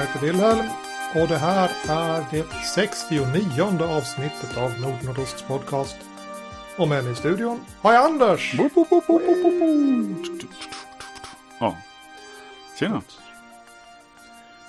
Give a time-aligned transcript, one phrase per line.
[0.00, 0.66] Jag heter Wilhelm
[1.14, 2.44] och det här är det
[2.74, 5.96] 69 avsnittet av Nordnordosts podcast.
[6.76, 8.54] Och med mig i studion har jag Anders.
[11.60, 11.76] Ja.
[12.78, 13.02] Tjena.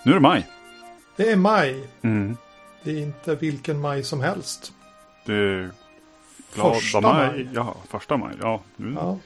[0.04, 0.48] Nu är det maj.
[1.16, 1.88] Det är maj.
[2.02, 2.38] Mm.
[2.84, 4.74] Det är inte vilken maj som helst.
[5.26, 5.72] Det är
[6.54, 7.28] glada Första maj.
[7.28, 7.50] maj.
[7.54, 8.36] Ja, första maj.
[8.42, 9.18] Ja, nu Ja,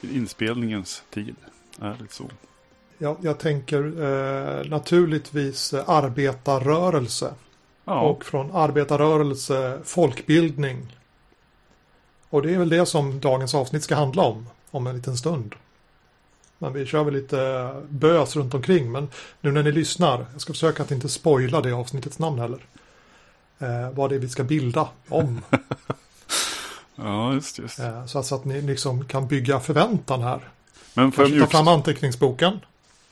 [0.00, 1.36] inspelningens tid
[1.80, 2.30] är det så.
[3.04, 7.34] Jag, jag tänker eh, naturligtvis eh, arbetarrörelse.
[7.84, 10.96] Ja, Och från arbetarrörelse folkbildning.
[12.30, 14.48] Och det är väl det som dagens avsnitt ska handla om.
[14.70, 15.54] Om en liten stund.
[16.58, 18.92] Men vi kör väl lite bös runt omkring.
[18.92, 19.08] Men
[19.40, 20.26] nu när ni lyssnar.
[20.32, 22.66] Jag ska försöka att inte spoila det avsnittets namn heller.
[23.58, 25.40] Eh, vad det är vi ska bilda om.
[26.96, 27.78] ja just just.
[27.78, 30.48] Eh, så, att, så att ni liksom kan bygga förväntan här.
[30.94, 32.60] Men jag, Kanske ta fram anteckningsboken.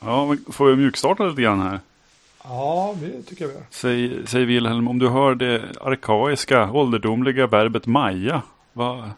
[0.05, 1.79] Ja, men får jag mjukstarta lite grann här?
[2.43, 3.63] Ja, det tycker jag vi gör.
[3.69, 8.41] Säg, säg Wilhelm, om du hör det arkaiska, ålderdomliga verbet maja.
[8.73, 9.09] Vad,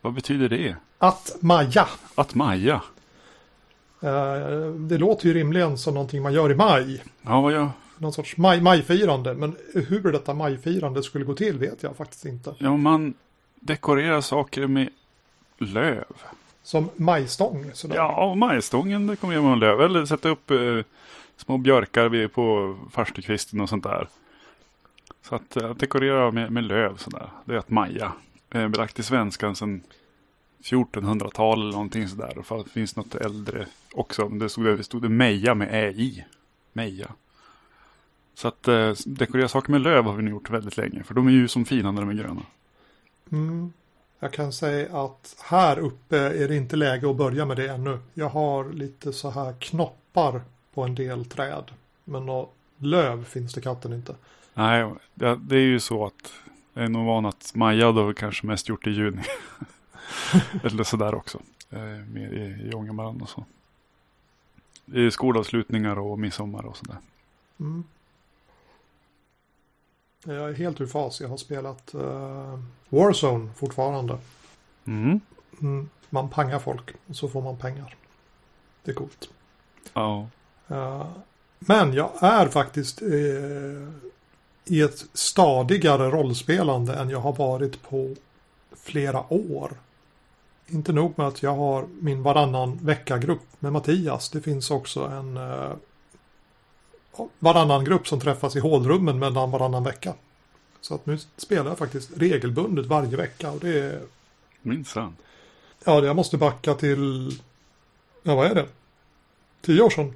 [0.00, 0.76] vad betyder det?
[0.98, 1.88] Att maja.
[2.14, 2.82] Att maja?
[4.02, 7.02] Eh, det låter ju rimligen som någonting man gör i maj.
[7.22, 7.68] Ja, vad jag...
[7.98, 9.34] någon sorts maj, majfirande.
[9.34, 12.54] Men hur detta majfirande skulle gå till vet jag faktiskt inte.
[12.58, 13.14] Ja, man
[13.60, 14.88] dekorerar saker med
[15.58, 16.04] löv.
[16.62, 17.70] Som majstång.
[17.72, 17.96] Sådär.
[17.96, 19.80] Ja, majstången det kommer man löv.
[19.80, 20.78] Eller sätta upp eh,
[21.36, 24.08] små björkar på farstukvisten och sånt där.
[25.22, 27.30] Så att eh, dekorera med, med löv sådär.
[27.44, 28.12] Det är att maja.
[28.50, 29.82] Eh, belagt i svenskan sedan
[30.62, 32.38] 1400-tal eller någonting sådär.
[32.38, 34.28] Och för att det finns något äldre också.
[34.28, 36.24] Det stod det, stod det meja med ä i.
[36.72, 37.10] Meja.
[38.34, 41.02] Så att eh, dekorera saker med löv har vi nu gjort väldigt länge.
[41.02, 42.42] För de är ju som fina när de är gröna.
[43.32, 43.72] Mm.
[44.22, 47.98] Jag kan säga att här uppe är det inte läge att börja med det ännu.
[48.14, 50.42] Jag har lite så här knoppar
[50.74, 51.64] på en del träd.
[52.04, 54.14] Men något löv finns det katten inte.
[54.54, 56.32] Nej, det, är ju så att
[56.74, 59.22] jag är nog van att Maja då kanske mest gjort i juni.
[60.64, 61.38] Eller sådär också.
[62.08, 63.44] Mer i, i Ångermanland och så.
[64.94, 66.96] Är skolavslutningar och midsommar och sådär.
[67.60, 67.84] Mm.
[70.24, 71.20] Jag är helt ur fas.
[71.20, 72.58] Jag har spelat uh,
[72.88, 74.18] Warzone fortfarande.
[74.86, 75.20] Mm.
[75.60, 75.88] Mm.
[76.10, 77.96] Man pangar folk och så får man pengar.
[78.84, 79.28] Det är coolt.
[79.92, 80.28] Ja.
[80.68, 81.06] Eh,
[81.58, 83.08] men jag är faktiskt eh,
[84.64, 88.14] i ett stadigare rollspelande än jag har varit på
[88.72, 89.72] flera år.
[90.66, 94.30] Inte nog med att jag har min varannan vecka-grupp med Mattias.
[94.30, 95.36] Det finns också en
[97.38, 100.14] varannan grupp som träffas i hålrummen mellan varannan vecka.
[100.80, 103.50] Så att nu spelar jag faktiskt regelbundet varje vecka.
[103.50, 104.00] Och det är,
[104.62, 105.16] Minsann.
[105.84, 107.30] ja, jag måste backa till,
[108.22, 108.66] ja vad är det?
[109.60, 110.14] Tio år sedan.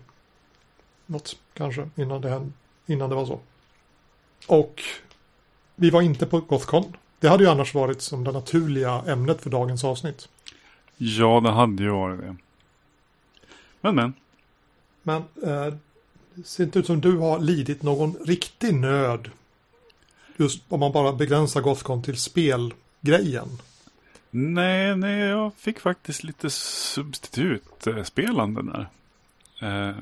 [1.07, 2.53] Något kanske innan det, hände,
[2.87, 3.41] innan det var så.
[4.47, 4.83] Och
[5.77, 6.97] vi var inte på Gothcon.
[7.21, 10.29] Det hade ju annars varit som det naturliga ämnet för dagens avsnitt.
[10.97, 12.37] Ja, det hade ju varit det.
[13.81, 14.15] Men men.
[15.03, 15.75] Men eh,
[16.35, 19.31] det ser inte ut som du har lidit någon riktig nöd.
[20.37, 23.49] Just om man bara begränsar Gothcon till spelgrejen.
[24.31, 28.89] Nej, nej, jag fick faktiskt lite substitutspelande där.
[29.63, 29.97] Eh,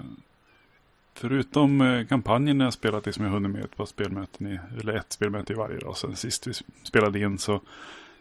[1.15, 4.93] förutom eh, kampanjen jag spelat i som jag hunnit med ett par spelmöten i, eller
[4.93, 5.97] ett spelmöte i varje dag.
[5.97, 7.61] Sen sist vi spelade in så,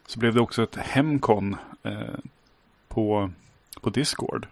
[0.07, 2.19] så blev det också ett hemkon eh,
[2.88, 3.31] på,
[3.81, 4.47] på Discord.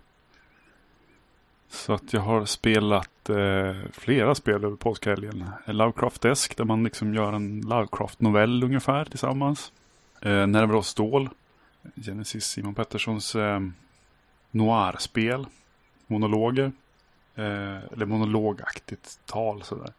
[1.69, 5.49] Så att jag har spelat eh, flera spel över påskhelgen.
[5.65, 9.71] Lovecraft-esk där man liksom gör en Lovecraft-novell ungefär tillsammans.
[10.21, 11.29] Eh, Nerver av stål.
[11.95, 13.59] Genesis Simon Petterssons eh,
[14.51, 15.45] noir-spel.
[16.07, 16.71] Monologer.
[17.35, 19.93] Eh, eller monologaktigt tal sådär.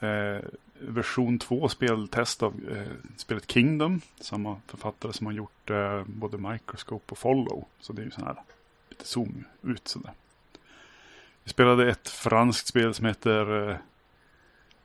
[0.00, 0.44] Eh,
[0.78, 4.00] version 2 speltest av eh, spelet Kingdom.
[4.20, 7.64] Samma författare som har gjort eh, både Microscope och Follow.
[7.80, 8.36] Så det är ju sån här
[8.90, 10.12] lite zoom ut sådär.
[11.44, 13.76] Vi spelade ett franskt spel som heter eh,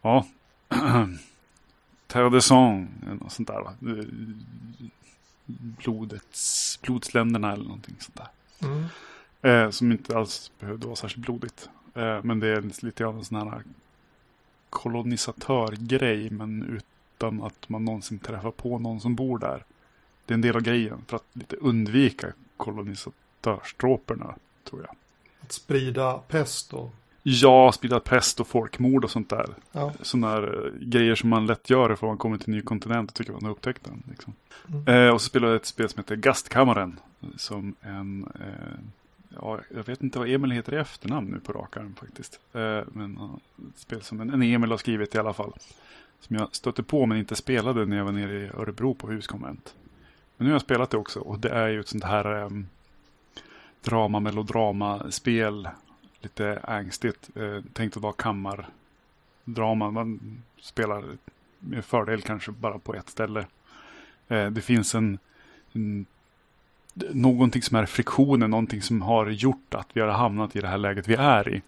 [0.01, 0.25] ja,
[2.07, 2.89] Terre de Sang.
[3.21, 3.74] Något sånt där va?
[5.45, 8.27] Blodets, blodsländerna eller någonting sånt där.
[8.68, 8.86] Mm.
[9.42, 11.69] Eh, som inte alls behövde vara särskilt blodigt.
[11.94, 13.63] Eh, men det är lite grann en sån här
[14.69, 16.30] kolonisatörgrej.
[16.30, 16.80] Men
[17.18, 19.63] utan att man någonsin träffar på någon som bor där.
[20.25, 24.95] Det är en del av grejen för att lite undvika kolonisatörstråporna tror jag.
[25.47, 26.94] Att sprida pest och...
[27.23, 29.45] Ja, sprida pest och folkmord och sånt där.
[29.71, 29.94] Ja.
[30.01, 33.15] Sådana eh, grejer som man lätt gör ifall man kommer till en ny kontinent och
[33.15, 34.03] tycker att man har upptäckt den.
[34.09, 34.33] Liksom.
[34.67, 34.88] Mm.
[34.88, 36.99] Eh, och så spelade jag ett spel som heter Gastkammaren.
[37.38, 38.79] Som en, eh,
[39.41, 42.39] ja, jag vet inte vad Emil heter i efternamn nu på rak arm faktiskt.
[42.53, 43.19] Eh, men
[43.75, 45.53] ett spel som en, en Emil har skrivit i alla fall.
[46.19, 49.75] Som jag stötte på men inte spelade när jag var nere i Örebro på huskonvent.
[50.38, 52.67] Men nu har jag spelat det också och det är ju ett sånt här um,
[53.83, 55.69] drama, melodrama, spel.
[56.21, 57.29] Lite ängstigt.
[57.35, 59.91] Eh, tänkt att vara kammardrama.
[59.91, 61.03] Man spelar
[61.59, 63.45] med fördel kanske bara på ett ställe.
[64.27, 65.19] Eh, det finns en,
[65.74, 66.06] en
[67.12, 70.77] någonting som är friktionen, någonting som har gjort att vi har hamnat i det här
[70.77, 71.62] läget vi är i.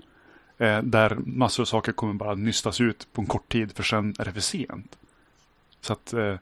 [0.58, 4.16] Eh, där massor av saker kommer bara nystas ut på en kort tid för sen
[4.20, 4.98] är det för sent.
[5.82, 6.36] Så att eh,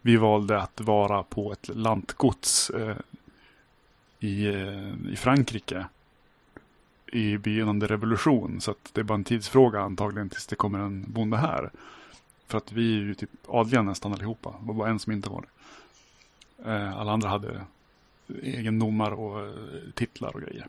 [0.00, 2.96] vi valde att vara på ett lantgods eh,
[4.20, 5.86] i, eh, i Frankrike
[7.12, 8.60] i begynnande revolution.
[8.60, 11.70] Så att det är bara en tidsfråga antagligen tills det kommer en bonde här.
[12.46, 14.50] För att vi är ju typ adliga nästan allihopa.
[14.50, 15.48] Det var bara en som inte var det.
[16.70, 17.64] Eh, alla andra hade
[18.42, 19.52] egendomar och eh,
[19.94, 20.66] titlar och grejer.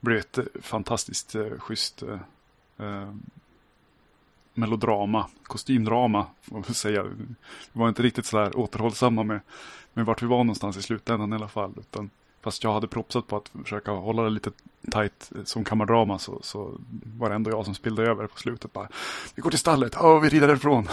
[0.00, 2.02] Det blev ett fantastiskt schysst
[2.78, 3.12] eh,
[4.54, 7.02] melodrama, kostymdrama får man säga.
[7.02, 7.26] Vi
[7.72, 9.40] var inte riktigt så här återhållsamma med,
[9.94, 11.72] med vart vi var någonstans i slutändan i alla fall.
[11.76, 12.10] Utan,
[12.40, 14.50] fast jag hade propsat på att försöka hålla det lite
[14.90, 16.74] tajt eh, som kammardrama så, så
[17.16, 18.72] var det ändå jag som spillde över på slutet.
[18.72, 18.88] Bara,
[19.34, 20.88] vi går till stallet, oh, vi rider därifrån.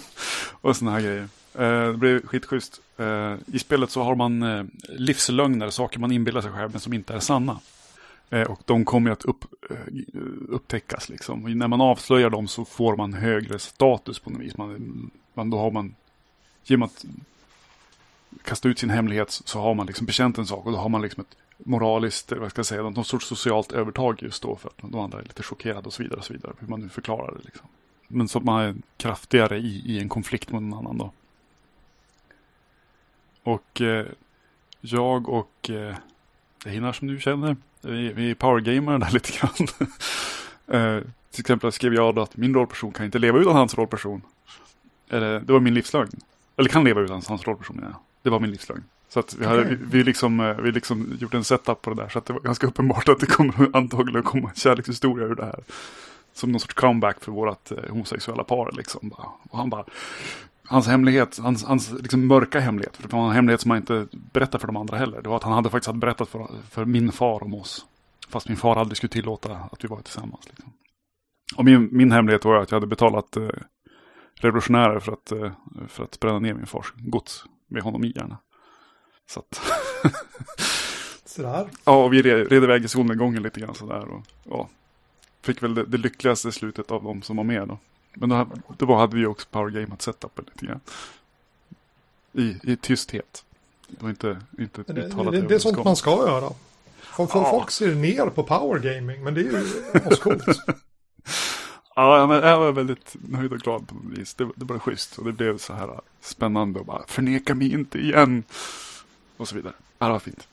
[0.60, 1.28] och sådana här grejer.
[1.54, 2.80] Eh, det blev skitschysst.
[2.96, 6.92] Eh, I spelet så har man eh, livslögner, saker man inbillar sig själv men som
[6.92, 7.60] inte är sanna.
[8.32, 9.76] Eh, och de kommer att upp, eh,
[10.48, 11.44] upptäckas liksom.
[11.44, 14.56] Och när man avslöjar dem så får man högre status på något vis.
[14.56, 15.94] Man, man, då har man,
[16.64, 17.04] genom att
[18.42, 21.02] kasta ut sin hemlighet så har man liksom bekänt en sak och då har man
[21.02, 24.74] liksom ett moraliskt, vad ska jag säga, någon sorts socialt övertag just då för att
[24.78, 26.52] de andra är lite chockerade och så vidare och så vidare.
[26.58, 27.66] Hur man nu förklarar det liksom.
[28.08, 31.12] Men så att man är kraftigare i, i en konflikt mot någon annan då.
[33.42, 34.06] Och eh,
[34.80, 35.96] jag och eh,
[36.66, 39.88] Einar som du känner, vi, vi är powergamare där lite grann.
[40.66, 44.22] eh, till exempel skrev jag då att min rollperson kan inte leva utan hans rollperson.
[45.08, 46.20] Eller, det var min livslögn.
[46.56, 48.00] Eller kan leva utan hans rollperson, ja.
[48.22, 48.84] Det var min livslögn.
[49.08, 52.02] Så att vi, hade, vi, vi, liksom, eh, vi liksom gjort en setup på det
[52.02, 52.08] där.
[52.08, 55.44] Så att det var ganska uppenbart att det kommer antagligen komma en kärlekshistoria ur det
[55.44, 55.64] här.
[56.32, 58.72] Som någon sorts comeback för vårt eh, homosexuella par.
[58.72, 59.12] Liksom.
[59.50, 59.84] Och han bara,
[60.64, 64.06] hans hemlighet, hans, hans liksom mörka hemlighet, för det var en hemlighet som han inte
[64.12, 65.22] berättade för de andra heller.
[65.22, 67.86] Det var att han hade faktiskt berättat för, för min far om oss.
[68.28, 70.48] Fast min far aldrig skulle tillåta att vi var tillsammans.
[70.48, 70.72] Liksom.
[71.56, 73.48] Och min, min hemlighet var att jag hade betalat eh,
[74.34, 75.52] revolutionärer för att, eh,
[75.88, 78.38] för att bränna ner min fars gods med honom i gärna.
[79.26, 79.60] Så att...
[81.24, 81.68] sådär.
[81.84, 84.08] Ja, och vi red, iväg i solnedgången lite grann sådär.
[84.08, 84.68] Och, ja,
[85.42, 87.78] fick väl det, det lyckligaste slutet av de som var med då.
[88.14, 88.46] Men då,
[88.78, 90.80] då hade vi också powergameat setupen lite grann.
[92.32, 93.44] I, i tysthet.
[93.88, 96.52] Det var inte, inte det, det, det, det är sånt man ska göra.
[96.98, 97.50] Folk, ja.
[97.50, 99.66] folk ser ner på powergaming, men det är ju
[100.04, 100.44] ascoolt.
[101.94, 104.34] ja, men jag var väldigt nöjd och glad på något vis.
[104.34, 107.72] Det, det var schysst och det blev så här äh, spännande och bara förneka mig
[107.72, 108.44] inte igen.
[109.36, 109.74] Och så vidare.
[109.98, 110.48] Ja, det var fint.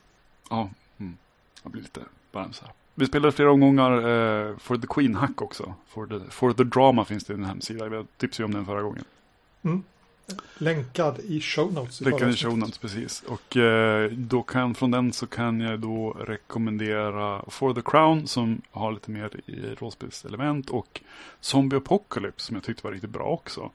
[0.49, 1.17] Ja, mm.
[1.63, 2.01] jag blir lite
[2.31, 2.73] varm så här.
[2.95, 5.73] Vi spelade flera omgångar eh, For the Queen Hack också.
[5.87, 7.87] For the, for the Drama finns det en hemsida.
[7.87, 9.03] Jag tipsade om den förra gången.
[9.61, 9.83] Mm.
[10.57, 12.01] Länkad i show notes.
[12.01, 13.23] Länkad i show notes, precis.
[13.27, 18.61] Och eh, då kan, från den så kan jag då rekommendera For the Crown som
[18.71, 21.01] har lite mer i rollspelselement och
[21.39, 23.71] Zombie Apocalypse som jag tyckte var riktigt bra också.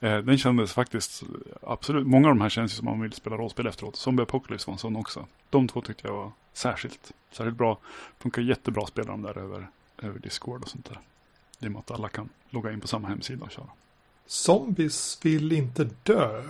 [0.00, 1.22] Eh, den kändes faktiskt
[1.62, 3.96] absolut, många av de här känns ju som man vill spela rollspel efteråt.
[3.96, 5.26] Zombie Apocalypse var en sån också.
[5.50, 7.78] De två tyckte jag var särskilt, särskilt bra.
[8.18, 9.68] Funkar jättebra att spela dem där över,
[10.02, 10.98] över Discord och sånt där.
[11.60, 13.68] I och med att alla kan logga in på samma hemsida och köra.
[14.26, 16.42] Zombies vill inte dö.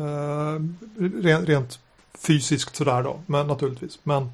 [0.00, 0.60] Uh,
[0.98, 1.80] rent, rent
[2.14, 3.98] fysiskt sådär då, men naturligtvis.
[4.02, 4.32] Men,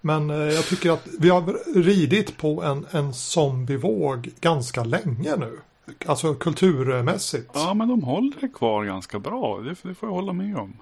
[0.00, 5.58] men uh, jag tycker att vi har ridit på en, en zombievåg ganska länge nu.
[6.06, 7.50] Alltså kulturmässigt.
[7.54, 9.60] Ja, men de håller kvar ganska bra.
[9.60, 10.76] Det, det får jag hålla med om.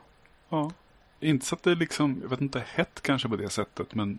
[0.48, 0.70] Ja.
[1.20, 4.18] Inte så att det är liksom, jag vet inte, hett kanske på det sättet, men,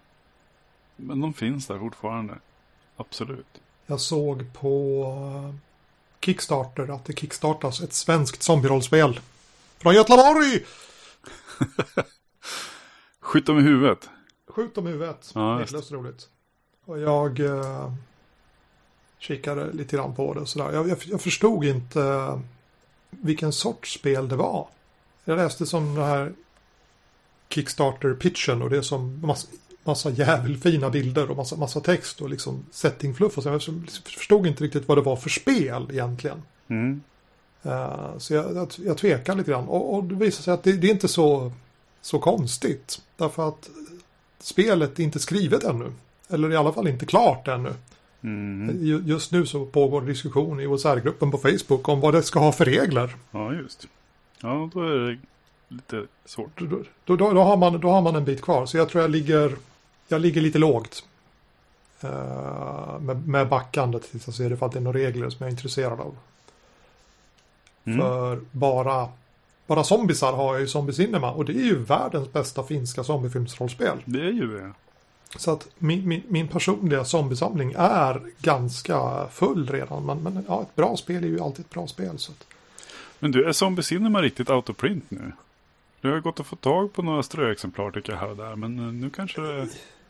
[0.95, 2.33] men de finns där fortfarande.
[2.97, 3.61] Absolut.
[3.85, 5.53] Jag såg på
[6.21, 9.19] Kickstarter att det kickstartas ett svenskt zombierollspel.
[9.77, 10.65] Från Göteborg!
[13.19, 14.09] Skjut dem i huvudet.
[14.47, 15.31] Skjut dem i huvudet.
[15.35, 16.29] Ja, Jäkligt roligt.
[16.85, 17.93] Och jag eh,
[19.19, 20.71] kikade lite grann på det och sådär.
[20.73, 22.39] Jag, jag, jag förstod inte eh,
[23.09, 24.67] vilken sorts spel det var.
[25.25, 26.33] Jag läste som det här
[27.49, 29.19] Kickstarter-pitchen och det är som
[29.87, 33.37] massa jävligt fina bilder och massa, massa text och liksom setting-fluff.
[33.37, 33.63] Och så jag
[34.05, 36.41] förstod inte riktigt vad det var för spel egentligen.
[36.67, 37.01] Mm.
[37.65, 39.67] Uh, så jag, jag, jag tvekar lite grann.
[39.67, 41.51] Och, och det visar sig att det, det, är inte så
[42.01, 43.01] så konstigt.
[43.17, 43.69] Därför att
[44.39, 45.91] spelet är inte skrivet ännu.
[46.29, 47.73] Eller i alla fall inte klart ännu.
[48.23, 48.85] Mm.
[48.85, 52.51] Ju- Just nu så pågår diskussion i OSR-gruppen på Facebook om vad det ska ha
[52.51, 53.15] för regler.
[53.31, 53.87] Ja, just.
[54.41, 55.17] Ja, då är det
[55.67, 56.59] lite svårt.
[56.59, 58.65] Då, då, då, har man, då har man en bit kvar.
[58.65, 59.55] Så jag tror jag ligger,
[60.07, 61.03] jag ligger lite lågt.
[62.01, 65.37] eh, med, med backandet tills jag ser det för att det är några regler som
[65.39, 66.15] jag är intresserad av.
[67.85, 67.99] Mm.
[67.99, 69.09] För bara,
[69.67, 73.97] bara zombisar har jag ju Zombie Cinema och det är ju världens bästa finska zombiefilmsrollspel.
[74.05, 74.71] Det är ju det.
[75.35, 80.05] Så att min, min, min personliga zombiesamling är ganska full redan.
[80.05, 82.19] Men, men ja, ett bra spel är ju alltid ett bra spel.
[82.19, 82.47] Så att,
[83.19, 85.31] Men du, är Zombie Cinema riktigt out of print nu?
[86.01, 88.55] Du har gått att få tag på några ströexemplar tycker jag här och där.
[88.55, 89.67] Men eh, nu kanske det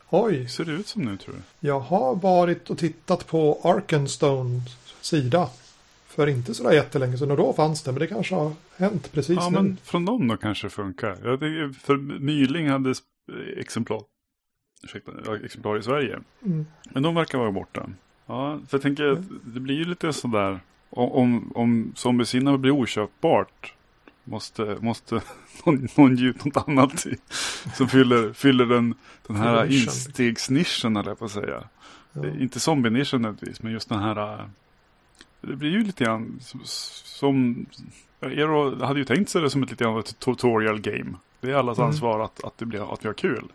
[0.10, 1.68] oj, ser ut som nu tror du.
[1.68, 4.64] jag har varit och tittat på Arkenstones
[5.02, 5.50] sida.
[6.08, 7.92] För inte sådär jättelänge sedan och då fanns det.
[7.92, 9.56] Men det kanske har hänt precis Ja, nu.
[9.62, 11.18] men från dem då kanske det funkar.
[11.24, 12.94] Ja, det för Nyling hade
[13.58, 14.02] exemplar,
[14.84, 15.12] ursäkta,
[15.46, 16.20] exemplar i Sverige.
[16.46, 16.66] Mm.
[16.84, 17.90] Men de verkar vara borta.
[18.26, 20.60] Ja, för jag tänker att det blir ju lite sådär.
[20.90, 23.74] Om, om, om Zombie Cinema blir oköpbart.
[24.30, 25.16] Måste, måste
[25.66, 27.18] någon, någon ut något annat i,
[27.76, 28.96] som fyller, fyller den,
[29.28, 31.64] den här instegsnischen, eller jag på att säga.
[32.14, 32.22] Ja.
[32.26, 34.40] Är Inte zombie-nischen nödvändigtvis, men just den här.
[34.40, 34.46] äh,
[35.42, 37.66] Det blir ju lite grann som- som...
[38.22, 41.14] Eero hade ju tänkt sig det som ett lite grann ett tutorial game.
[41.42, 41.90] Det är allas Mm.
[41.90, 43.46] ansvar att, att, det blir, att vi har kul.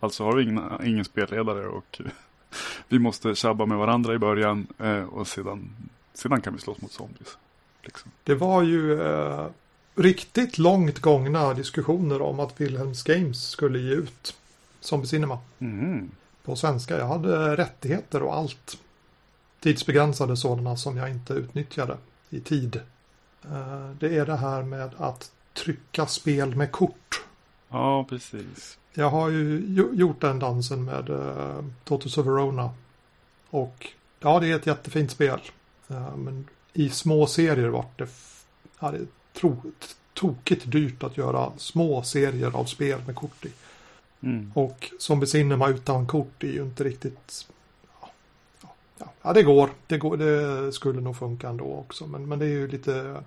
[0.00, 2.00] Alltså har vi ingen, ingen spelledare och
[2.88, 5.68] vi måste tjabba med varandra i början eh, och sedan,
[6.14, 7.38] sedan kan vi slåss mot zombies.
[7.82, 8.10] Liksom.
[8.24, 9.46] Det var ju eh,
[9.94, 14.36] riktigt långt gångna diskussioner om att Wilhelms Games skulle ge ut
[14.80, 16.10] Zombie Cinema Mhm.
[16.44, 16.98] på svenska.
[16.98, 18.78] Jag hade rättigheter och allt.
[19.60, 21.96] Tidsbegränsade sådana som jag inte utnyttjade
[22.30, 22.80] i tid.
[23.44, 27.24] Eh, det är det här med att trycka spel med kort.
[27.68, 28.78] Ja, precis.
[28.94, 32.70] Jag har ju gjo- gjort den dansen med uh, Totus of Verona.
[33.50, 33.88] Och
[34.20, 35.40] ja, det är ett jättefint spel.
[35.88, 38.08] Eh, men i små serier vart det,
[38.80, 39.62] ja, det tro,
[40.14, 43.52] tokigt dyrt att göra små serier av spel med kort i.
[44.20, 44.52] Mm.
[44.54, 47.48] Och Zombie Cinema utan kort är ju inte riktigt...
[48.00, 48.10] Ja,
[48.98, 49.32] ja, ja.
[49.32, 49.70] det går.
[49.86, 50.16] Det går.
[50.16, 52.06] Det skulle nog funka ändå också.
[52.06, 53.22] Men, men det är ju lite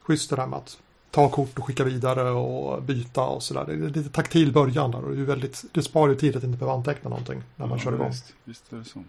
[0.00, 0.78] schysst det där med att
[1.10, 3.64] ta kort och skicka vidare och byta och sådär.
[3.66, 6.44] Det är lite taktil början där och det, är väldigt, det sparar ju tid att
[6.44, 8.08] inte behöva anteckna någonting när man Ja, kör igång.
[8.08, 9.04] Visst, visst är det så.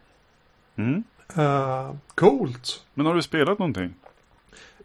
[0.75, 1.03] Mm.
[1.37, 2.83] Uh, coolt!
[2.93, 3.93] Men har du spelat någonting?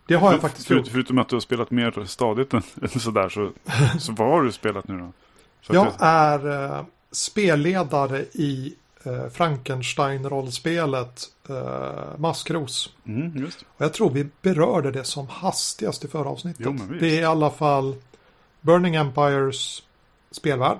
[0.06, 0.88] Det har jag För- faktiskt för, gjort.
[0.88, 3.50] Förutom att du har spelat mer stadigt än, än sådär så,
[3.99, 5.12] så vad har du spelat nu då?
[5.62, 6.46] Så Jag det- är
[6.78, 8.75] uh, spelledare i
[9.06, 12.92] uh, Frankenstein-rollspelet uh, Maskros.
[13.06, 13.46] Mm.
[13.76, 16.66] Och jag tror vi berörde det som hastigast i förra avsnittet.
[16.66, 17.94] Jo, det är i alla fall
[18.61, 19.82] Burning Empires
[20.30, 20.78] spelvärld.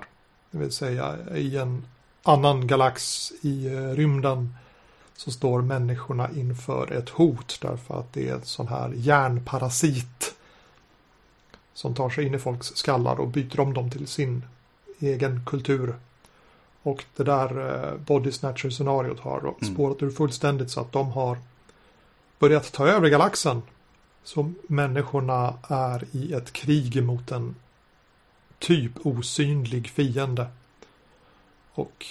[0.51, 1.85] Det vill säga i en
[2.23, 4.55] annan galax i eh, rymden
[5.17, 10.35] så står människorna inför ett hot därför att det är en sån här järnparasit
[11.73, 14.43] som tar sig in i folks skallar och byter om dem till sin
[14.99, 15.95] egen kultur.
[16.83, 19.73] Och det där eh, body snatcher scenariot har då Mm.
[19.75, 21.37] spårat ur fullständigt så att de har
[22.39, 23.61] börjat ta över galaxen.
[24.23, 27.55] Så människorna är i ett krig mot en
[28.59, 30.47] typ osynlig fiende.
[31.73, 32.05] Och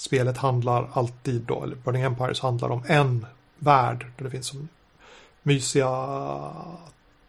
[0.00, 3.26] spelet handlar alltid då, eller Burning Empires handlar om en
[3.58, 4.68] värld där det finns som
[5.42, 5.88] mysiga,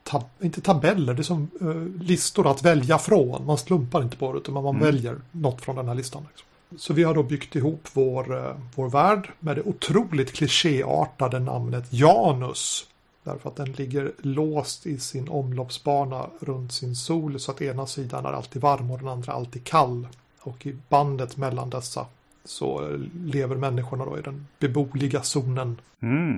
[0.03, 3.45] tab inte tabeller, det är som eh, listor att välja från.
[3.45, 4.79] Man slumpar inte på det utan man Mm.
[4.81, 6.25] väljer något från den här listan.
[6.29, 6.47] Liksom.
[6.79, 11.85] Så vi har då byggt ihop vår, eh, vår värld med det otroligt klichéartade namnet
[11.89, 12.87] Janus.
[13.23, 18.25] Därför att den ligger låst i sin omloppsbana runt sin sol så att ena sidan
[18.25, 20.07] är alltid varm och den andra alltid kall.
[20.41, 22.05] Och i bandet mellan dessa
[22.45, 25.81] så lever människorna då i den beboliga zonen.
[26.01, 26.35] Mm.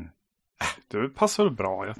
[0.61, 1.85] Äh, Det passar bra.
[1.87, 1.95] Jag,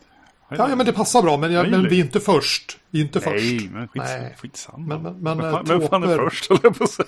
[0.50, 2.80] Ja, ja men det passar bra men, jag, men vi är inte först.
[2.90, 3.72] Vi är inte Nej, först.
[3.72, 4.36] men skits, Nej.
[4.38, 4.86] skitsamma.
[4.88, 6.90] Men, men, men Vem eh, fan- Vem fan är tråper, först, höll jag på att
[6.90, 7.08] säga.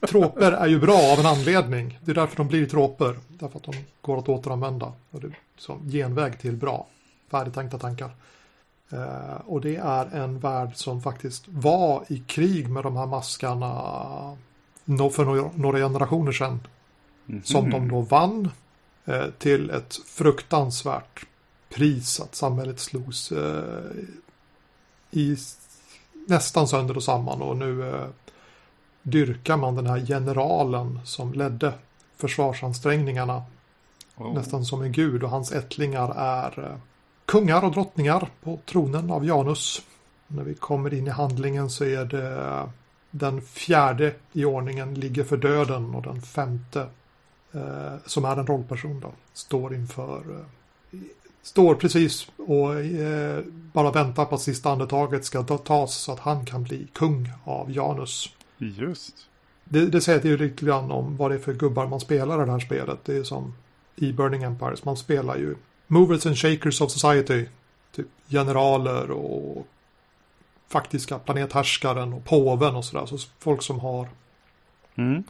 [0.08, 1.98] tråper är ju bra av en anledning.
[2.04, 3.16] Det är därför de blir tråper.
[3.28, 4.92] Därför att de går att återanvända.
[5.10, 6.86] Och det är som genväg till bra,
[7.30, 8.10] färdigtänkta tankar.
[8.92, 13.66] Eh, och det är en värld som faktiskt var i krig med de här maskarna
[14.86, 16.60] för några, några generationer sedan.
[17.42, 18.50] Som de då vann
[19.04, 21.26] eh, till ett fruktansvärt
[21.68, 23.90] pris att samhället slogs eh,
[25.10, 25.36] i
[26.28, 28.06] nästan sönder och samman och nu eh,
[29.02, 31.72] dyrkar man den här generalen som ledde
[32.16, 33.42] försvarsansträngningarna
[34.16, 34.34] Oh.
[34.34, 36.78] nästan som en gud och hans ättlingar är
[37.24, 39.82] kungar och drottningar på tronen av Janus.
[40.26, 42.68] När vi kommer in i handlingen så är det
[43.10, 46.86] den fjärde i ordningen ligger för döden och den femte
[47.52, 50.98] eh, som är en rollperson då står inför eh,
[51.42, 56.46] står precis och eh, bara väntar på att sista andetaget ska tas så att han
[56.46, 58.28] kan bli kung av Janus.
[58.58, 59.14] Just.
[59.64, 62.46] Det, det säger ju lite grann om vad det är för gubbar man spelar i
[62.46, 62.98] det här spelet.
[63.04, 63.54] Det är som
[63.96, 64.84] i Burning Empires.
[64.84, 65.54] Man spelar ju
[65.86, 67.46] movers and shakers of society.
[67.92, 69.66] Typ generaler och
[70.68, 73.06] faktiska planethärskaren och påven och sådär.
[73.06, 74.08] Så folk som har
[74.98, 75.24] Mm.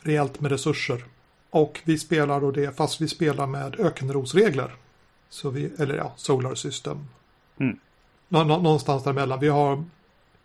[0.00, 1.04] rejält med resurser.
[1.50, 4.74] Och vi spelar då det fast vi spelar med ökenrosregler.
[5.28, 7.08] Så vi, eller ja, Solar System.
[7.58, 7.78] Mm.
[8.28, 9.40] Nå, nå, någonstans däremellan.
[9.40, 9.84] Vi har,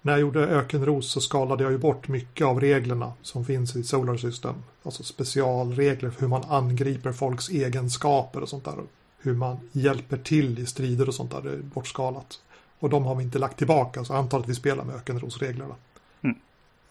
[0.02, 3.84] när jag gjorde ökenros så skalade jag ju bort mycket av reglerna som finns i
[3.84, 4.56] Solar System.
[4.84, 8.76] Alltså specialregler för hur man angriper folks egenskaper och sånt där.
[9.18, 11.42] Hur man hjälper till i strider och sånt där.
[11.42, 12.40] Det är bortskalat.
[12.80, 15.76] Och de har vi inte lagt tillbaka så att vi spelar med ökenrosreglerna.
[16.22, 16.38] Mm.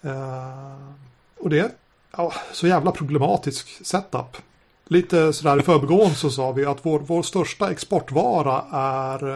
[0.02, 0.92] Eh,
[1.38, 1.70] och det är
[2.16, 4.36] ja, så jävla problematisk setup.
[4.84, 9.28] Lite sådär i förbigående så sa vi att vår, vår största exportvara är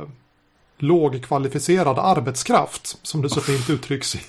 [0.00, 0.08] eh,
[0.78, 2.98] lågkvalificerad arbetskraft.
[3.02, 4.20] Som det så fint uttrycks i,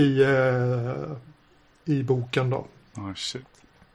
[0.00, 2.66] i, eh, i boken då.
[2.96, 3.46] Oh, shit.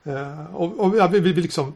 [0.03, 1.73] Eh, och och ja, vi, vi liksom,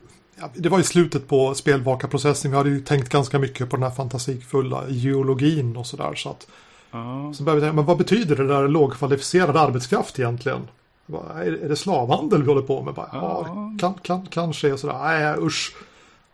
[0.55, 2.51] det var i slutet på spelvakarprocessen.
[2.51, 6.15] Vi hade ju tänkt ganska mycket på den här fantasifulla geologin och sådär.
[6.15, 6.47] Så att
[6.91, 7.33] Ja.
[7.33, 10.67] så började vi tänka, men vad betyder det där lågkvalificerad arbetskraft egentligen?
[11.05, 12.93] Bara, är, det slavhandel vi håller på med?
[12.93, 13.73] Bara, ja, Ja.
[13.79, 14.97] kan, kan, kanske är sådär.
[15.03, 15.75] Nej, usch.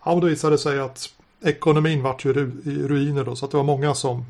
[0.06, 1.10] Ja, men då visade det sig att
[1.44, 3.36] ekonomin vart ju ru, i ruiner då.
[3.36, 4.26] Så att det var många som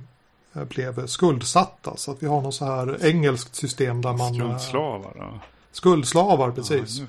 [0.53, 1.97] eh, blev skuldsatta.
[1.97, 4.41] Så att vi har något så här engelskt system där man...
[4.41, 5.13] eh, Skuldslavar.
[5.17, 5.39] Ja.
[5.71, 6.99] Skuldslavar, precis.
[6.99, 7.05] Ja.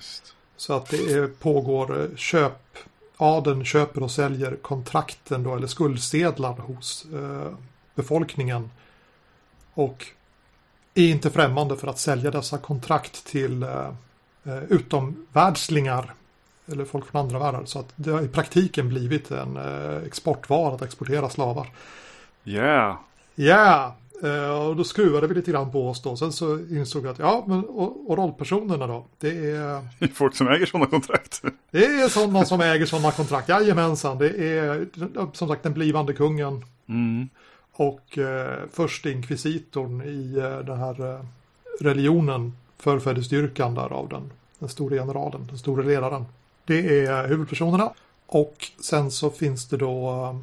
[0.60, 2.78] Så att det är, pågår eh, köp.
[3.16, 7.52] Adeln köper och säljer kontrakten då, eller skuldsedlar hos eh,
[7.94, 8.70] befolkningen.
[9.74, 10.06] Och
[10.94, 13.88] är inte främmande för att sälja dessa kontrakt till eh,
[14.44, 16.14] eh, utomvärldslingar.
[16.66, 17.64] Eller folk från andra världar.
[17.64, 21.70] Så att det har i praktiken blivit en eh, exportvara att exportera slavar.
[22.44, 22.96] Yeah.
[23.34, 23.92] Ja, yeah!
[24.68, 26.16] Och då skruvade vi lite grann på oss då.
[26.16, 29.04] Sen så insåg vi att ja, men och, och rollpersonerna då.
[29.18, 31.42] Det är Det är folk som äger sådana kontrakt.
[31.70, 33.48] det är sådana som äger sådana kontrakt.
[33.48, 34.28] Jajamensan, det
[34.58, 34.86] är
[35.32, 37.28] som sagt den blivande kungen Mm.
[37.72, 41.20] och eh, förste inkvisitorn i eh, den här eh,
[41.80, 46.24] religionen, förfäderdyrkan där av den, den store generalen, den store ledaren.
[46.64, 47.92] Det är huvudpersonerna
[48.26, 50.36] och sen så finns det då eh,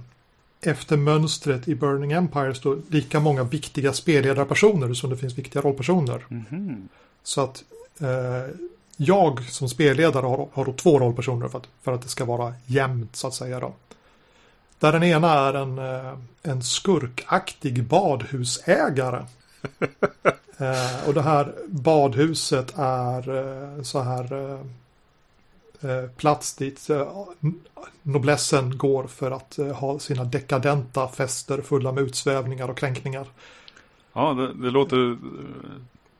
[0.62, 6.26] efter mönstret i Burning Empires då lika många viktiga spelledarpersoner som det finns viktiga rollpersoner.
[6.30, 6.90] Mhm.
[7.24, 7.64] Så att
[8.00, 8.56] eh,
[8.98, 12.54] jag som spelledare har, har då två rollpersoner för att, för att det ska vara
[12.66, 13.74] jämnt så att säga då.
[14.80, 19.26] Där den ena är en, eh, en skurkaktig badhusägare.
[20.58, 24.60] eh, och det här badhuset är eh, så här eh,
[26.18, 27.28] plats dit eh,
[28.02, 33.28] noblessen går för att eh, ha sina dekadenta fester fulla med utsvävningar och kränkningar.
[34.14, 35.18] Ja, det, det låter eh,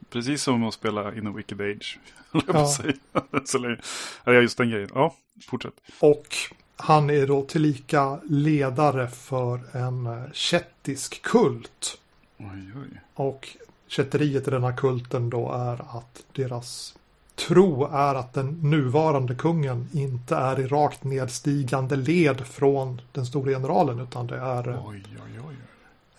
[0.10, 2.00] precis som att spela in a wicked age.
[3.46, 3.78] Så länge.
[4.24, 4.90] Ja, just den grejen.
[4.94, 5.16] Ja,
[5.48, 5.74] fortsätt.
[6.00, 6.36] Och
[6.76, 12.00] han är då tillika ledare för en eh, kettisk kult.
[12.38, 13.02] Oj, oj.
[13.14, 16.98] Och kätteriet i den här kulten då är att deras
[17.38, 23.52] tro är att den nuvarande kungen inte är i rakt nedstigande led från den stora
[23.52, 25.56] generalen utan det är eh, Oj, oj, oj.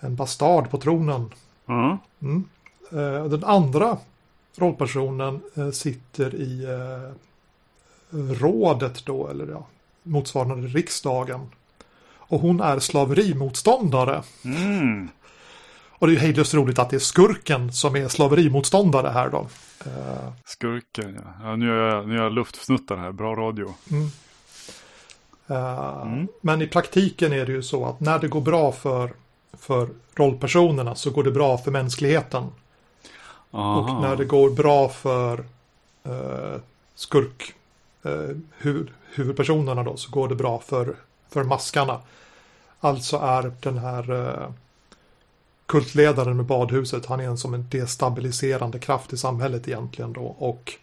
[0.01, 1.31] en bastard på tronen.
[1.67, 1.99] Ja.
[2.23, 2.45] Mm.
[2.93, 3.99] Eh, Den andra
[4.57, 7.13] rollpersonen eh, sitter i eh,
[8.35, 9.67] rådet då, eller ja,
[10.03, 11.41] motsvarande riksdagen.
[12.31, 14.23] Och hon är slaverimotståndare.
[14.45, 15.09] Mm.
[15.99, 19.47] Och det är ju hejdlöst roligt att det är skurken som är slaverimotståndare här då.
[19.87, 21.49] Eh, Skurken, ja.
[21.49, 23.13] ja nu, är jag, nu är jag luftfnuttar här.
[23.13, 23.75] Bra radio.
[23.91, 24.11] Mm.
[25.49, 26.29] Eh, Mm.
[26.41, 29.13] Men i praktiken är det ju så att när det går bra för,
[29.53, 32.45] för rollpersonerna så går det bra för mänskligheten.
[33.51, 33.81] Aha.
[33.81, 35.45] Och när det går bra för
[36.05, 36.61] eh,
[36.95, 37.55] skurk
[38.03, 40.97] eh, huvud, huvudpersonerna då så går det bra för,
[41.29, 42.01] för maskarna.
[42.81, 44.11] Alltså är den här
[45.69, 50.23] kultledaren med badhuset, han är en som en destabiliserande kraft i samhället egentligen då.
[50.23, 50.75] Och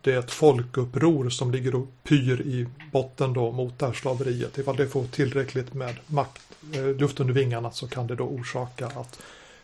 [0.00, 4.58] det är ett folkuppror som ligger och pyr i botten då mot det här slaveriet.
[4.58, 6.42] Ifall det får tillräckligt med makt,
[6.74, 9.22] eh, luft under vingarna så kan det då orsaka att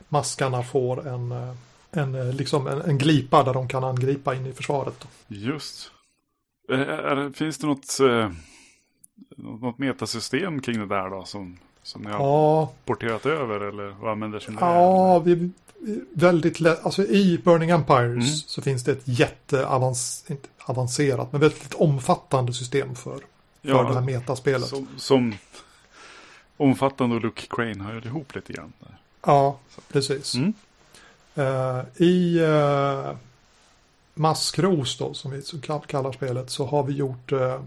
[0.09, 1.55] maskarna får en, eh,
[1.91, 4.95] en, eh, liksom en, en glipa där de kan angripa in i försvaret.
[5.01, 5.35] Då.
[5.35, 5.91] Just.
[6.73, 8.31] Eh, är, är, finns det något, eh,
[9.37, 11.25] något något metasystem kring det där då?
[11.25, 15.51] Som, som ni har Ja, porterat över eller vad använder sin ja vi,
[16.13, 16.85] väldigt lätt.
[16.85, 18.27] Alltså i Burning Empires Mm.
[18.47, 23.21] så finns det ett jätteavancerat, men väldigt omfattande system för,
[23.63, 24.69] för det här metaspelet.
[24.69, 25.35] som, som
[26.57, 28.73] omfattande och Luke Crane hör ihop lite grann.
[28.81, 28.97] Där.
[29.27, 29.59] Ja,
[29.93, 30.35] precis.
[30.35, 30.53] Mm.
[31.35, 33.11] Eh, I uh,
[34.15, 37.61] Maskros då, som vi så kall- kallar spelet, så har vi gjort uh,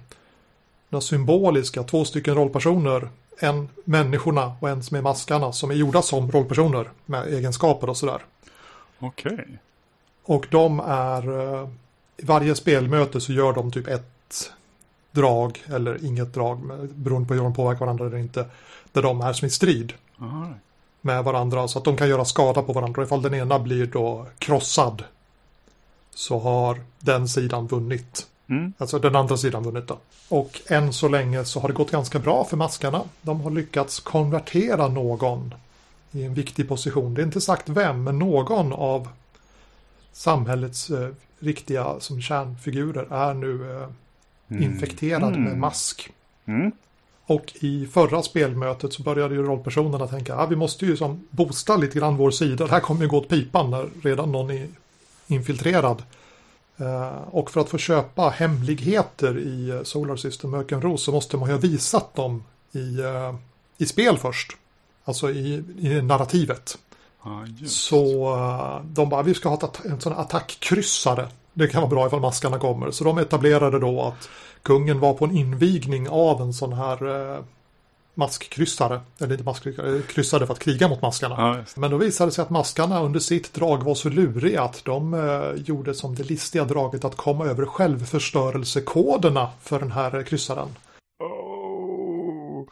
[0.89, 3.09] några symboliska, två stycken rollpersoner.
[3.39, 7.97] En människorna och en som är maskarna som är gjorda som rollpersoner med egenskaper och
[7.97, 8.25] sådär.
[8.99, 9.59] Okej.
[10.23, 11.69] Och de är, eh,
[12.17, 14.51] i varje spelmöte så gör de typ ett
[15.11, 18.45] drag eller inget drag, beroende på hur de påverkar varandra eller inte,
[18.91, 20.57] där de är som i strid right.
[21.01, 23.03] med varandra så att de kan göra skada på varandra.
[23.03, 25.03] Ifall den ena blir då krossad
[26.13, 28.27] så har den sidan vunnit.
[28.47, 28.73] Mm.
[28.77, 29.97] Alltså den andra sidan vunnit då.
[30.29, 33.01] Och än så länge så har det gått ganska bra för maskarna.
[33.21, 35.53] De har lyckats konvertera någon
[36.11, 37.13] i en viktig position.
[37.13, 39.07] Det är inte sagt vem, men någon av
[40.13, 43.87] samhällets eh, riktiga som kärnfigurer är nu eh,
[44.49, 44.63] Mm.
[44.63, 45.43] infekterad Mm.
[45.43, 46.09] med mask.
[46.45, 46.71] Mm.
[47.25, 51.77] Och i förra spelmötet så började ju rollpersonerna tänka att vi måste ju som boosta
[51.77, 52.65] lite grann vår sida.
[52.65, 54.67] Det här kommer ju gå åt pipan när redan någon är
[55.27, 56.03] infiltrerad.
[56.77, 61.49] Eh, och för att få köpa hemligheter i eh, Solar System Ökenros så måste man
[61.49, 63.35] ju ha visat dem i, eh,
[63.77, 64.57] i spel först.
[65.05, 66.77] Alltså i, i narrativet.
[67.57, 67.75] Just.
[67.75, 68.35] Så
[68.83, 71.27] de bara, vi ska ha en sån attackkryssare.
[71.53, 72.91] Det kan vara bra ifall maskarna kommer.
[72.91, 74.29] Så de etablerade då att
[74.61, 77.43] kungen var på en invigning av en sån här
[78.15, 79.01] maskkryssare.
[79.19, 81.35] Eller inte maskkryssare, kryssade för att kriga mot maskarna.
[81.37, 81.81] Ja.
[81.81, 85.13] Men då visade det sig att maskarna under sitt drag var så luriga att de
[85.13, 90.75] eh, gjorde som det listiga draget att komma över självförstörelsekoderna för den här kryssaren.
[91.19, 92.65] Oh.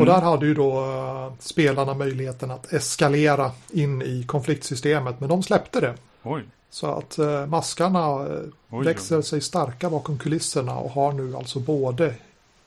[0.00, 5.42] Och där hade ju då eh, spelarna möjligheten att eskalera in i konfliktsystemet, men de
[5.42, 5.94] släppte det.
[6.22, 6.42] Oj.
[6.70, 12.14] Så att eh, maskarna eh, växer sig starka bakom kulisserna och har nu alltså både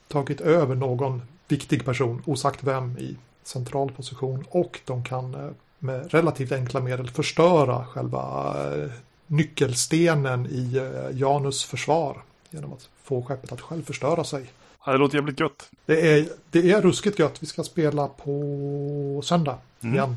[0.08, 1.22] tagit över någon
[1.52, 7.10] viktig person, osagt vem, i central position och de kan eh, med relativt enkla medel
[7.10, 8.92] förstöra själva eh,
[9.28, 14.46] nyckelstenen i eh, Janus försvar genom att få skeppet att själv förstöra sig.
[14.86, 15.70] Det låter jävligt gött.
[15.86, 17.44] Det är, det är ruskigt gött.
[17.44, 19.96] Vi ska spela på söndag Mm.
[19.96, 20.16] igen.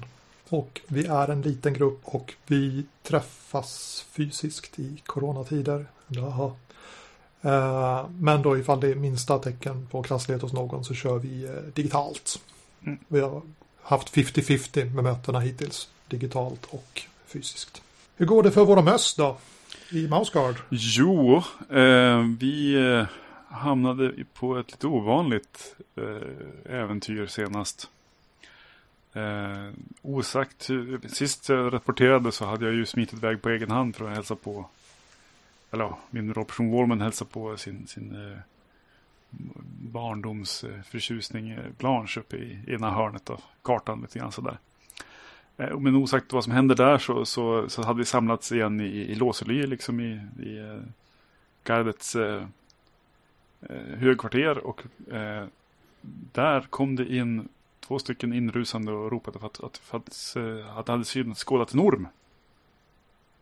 [0.49, 5.87] Och vi är en liten grupp och vi träffas fysiskt i coronatider.
[6.09, 6.53] Jaha.
[7.45, 11.45] Eh, Men då ifall det är minsta tecken på krasslighet hos någon så kör vi
[11.45, 12.41] eh, digitalt.
[12.87, 12.99] Mm.
[13.09, 13.43] Vi har
[13.83, 15.89] haft 50-50 med mötena hittills.
[16.09, 17.83] Digitalt och fysiskt.
[18.17, 19.37] Hur går det för våra möss då?
[19.91, 20.57] I Mouseguard?
[20.71, 23.07] Jo, eh, vi eh,
[23.49, 27.89] hamnade på ett lite ovanligt eh, äventyr senast.
[29.13, 29.71] Eh,
[30.03, 30.71] osagt,
[31.09, 34.37] sist jag rapporterade så hade jag ju smitit iväg på egen hand för att hälsa
[34.37, 34.69] på,
[35.75, 38.39] eller ja, min rollperson Wallman hälsar på sin, sin eh,
[39.93, 44.59] barndomsförtjusning eh, eh, Blanche uppe i ena hörnet av kartan lite grann sådär.
[45.57, 48.85] Eh, Men osagt vad som händer där så, så, så hade vi samlats igen i,
[48.85, 50.81] i Låsely, liksom i, i eh,
[51.65, 52.47] gardets eh,
[53.61, 54.59] eh, högkvarter.
[54.59, 54.83] Och
[55.13, 55.47] eh,
[56.33, 57.49] där kom det in
[57.81, 61.35] två stycken inrusande och ropade för att, att, för att, eh, att det hade syn,
[61.35, 62.09] skådat en orm.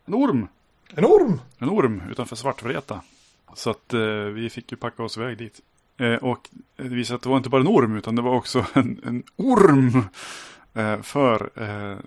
[0.05, 0.47] En orm!
[0.89, 1.41] En orm!
[1.57, 3.01] En orm utanför Svartvreta.
[3.53, 5.61] Så att eh, vi fick ju packa oss iväg dit.
[5.97, 8.35] Eh, och det visade sig att det var inte bara en orm utan det var
[8.35, 10.03] också en, en orm.
[10.73, 11.97] Eh, för eh,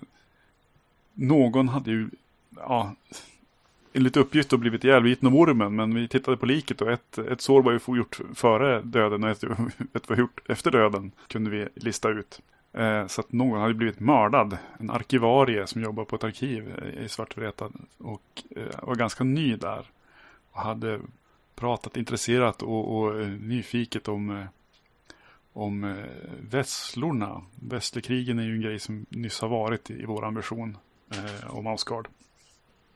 [1.13, 2.09] någon hade ju,
[2.55, 2.95] ja,
[3.93, 5.75] enligt uppgift då blivit ihjälbiten av ormen.
[5.75, 9.29] Men vi tittade på liket och ett, ett sår var ju gjort före döden och
[9.29, 9.43] ett,
[9.93, 11.11] ett var gjort efter döden.
[11.27, 12.41] Kunde vi lista ut.
[12.73, 14.57] Eh, så att någon hade blivit mördad.
[14.79, 17.69] En arkivarie som jobbar på ett arkiv i Svartvreta.
[17.97, 19.85] Och eh, var ganska ny där.
[20.51, 20.99] Och hade
[21.55, 24.45] pratat intresserat och, och eh, nyfiket om,
[25.53, 25.95] om
[26.41, 27.41] vesslorna.
[27.55, 30.77] Vesslekrigen är ju en grej som nyss har varit i, vår ambition
[31.09, 32.07] eh, om Ausgard.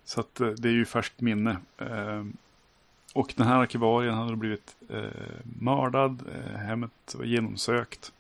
[0.04, 1.58] Så att det är ju färskt minne.
[1.78, 2.26] Eh,
[3.14, 5.04] och den här arkivarien hade blivit eh,
[5.44, 6.24] mördad.
[6.56, 8.12] Hemmet var genomsökt.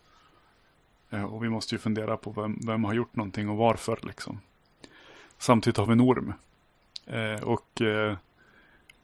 [1.11, 4.39] Eh, och vi måste ju fundera på vem, vem har gjort någonting och varför liksom.
[5.37, 6.33] Samtidigt har vi en orm.
[7.05, 8.17] Eh, och eh,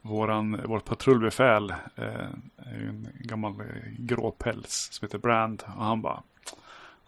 [0.02, 3.66] våran, vårt patrullbefäl eh, är ju en gammal eh,
[3.98, 5.62] gråpäls som heter Brand.
[5.76, 6.22] Och han bara,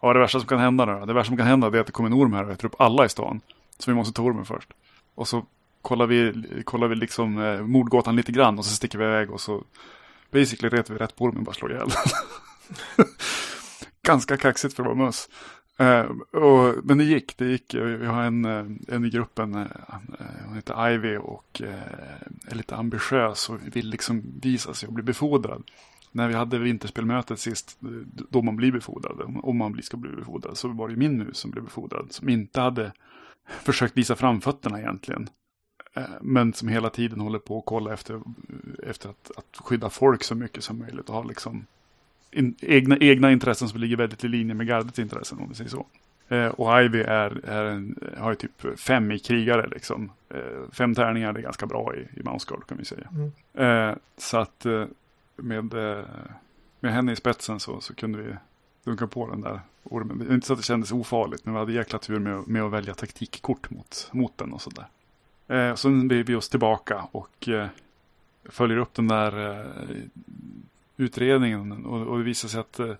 [0.01, 1.05] ja det värsta som kan hända nu då?
[1.05, 2.81] Det värsta som kan hända är att det kommer en orm här och äter upp
[2.81, 3.41] alla i stan.
[3.77, 4.69] Så vi måste ta ormen först.
[5.15, 5.45] Och så
[5.81, 6.33] kollar vi,
[6.65, 9.63] kollar vi liksom eh, mordgåtan lite grann och så sticker vi iväg och så
[10.31, 11.89] basically retar vi rätt på ormen och bara slår ihjäl.
[14.03, 15.29] ganska kaxigt för att vara möss.
[15.81, 16.05] Eh,
[16.41, 17.73] och, men det gick, det gick.
[17.73, 19.67] Vi har en, eh, en i gruppen, eh,
[20.45, 21.61] hon heter Ivy och
[22.47, 25.63] är lite ambitiös och vill liksom visa sig och bli befordrad.
[26.11, 27.77] När vi hade vinterspelmötet sist,
[28.29, 31.51] då man blir befordrad, om man ska bli befordrad, så var det min mus som
[31.51, 32.07] blev befordrad.
[32.09, 32.91] Som inte hade
[33.47, 35.29] försökt visa framfötterna egentligen.
[36.21, 38.21] Men som hela tiden håller på att kolla efter,
[38.83, 41.65] efter att, att skydda folk så mycket som möjligt och ha liksom
[42.31, 45.69] in, egna, egna intressen som ligger väldigt i linje med gardets intressen om vi säger
[45.69, 45.85] så.
[46.27, 50.11] Eh, och Ivy är, är en, har ju typ fem i krigare liksom.
[50.29, 53.07] Eh, fem tärningar är ganska bra i, i Mousegard kan vi säga.
[53.11, 53.89] Mm.
[53.89, 54.85] Eh, så att eh,
[55.35, 56.05] med, eh,
[56.79, 58.35] med henne i spetsen så, så kunde vi
[58.83, 60.19] dunka på den där ormen.
[60.19, 62.63] Det är inte så att det kändes ofarligt men vi hade jäkla tur med, med
[62.63, 64.87] att välja taktikkort mot, mot den och sådär.
[65.47, 67.67] Eh, sen beger vi oss tillbaka och eh,
[68.45, 69.65] följer upp den där
[71.01, 72.93] utredningen och, och det visade sig att eh,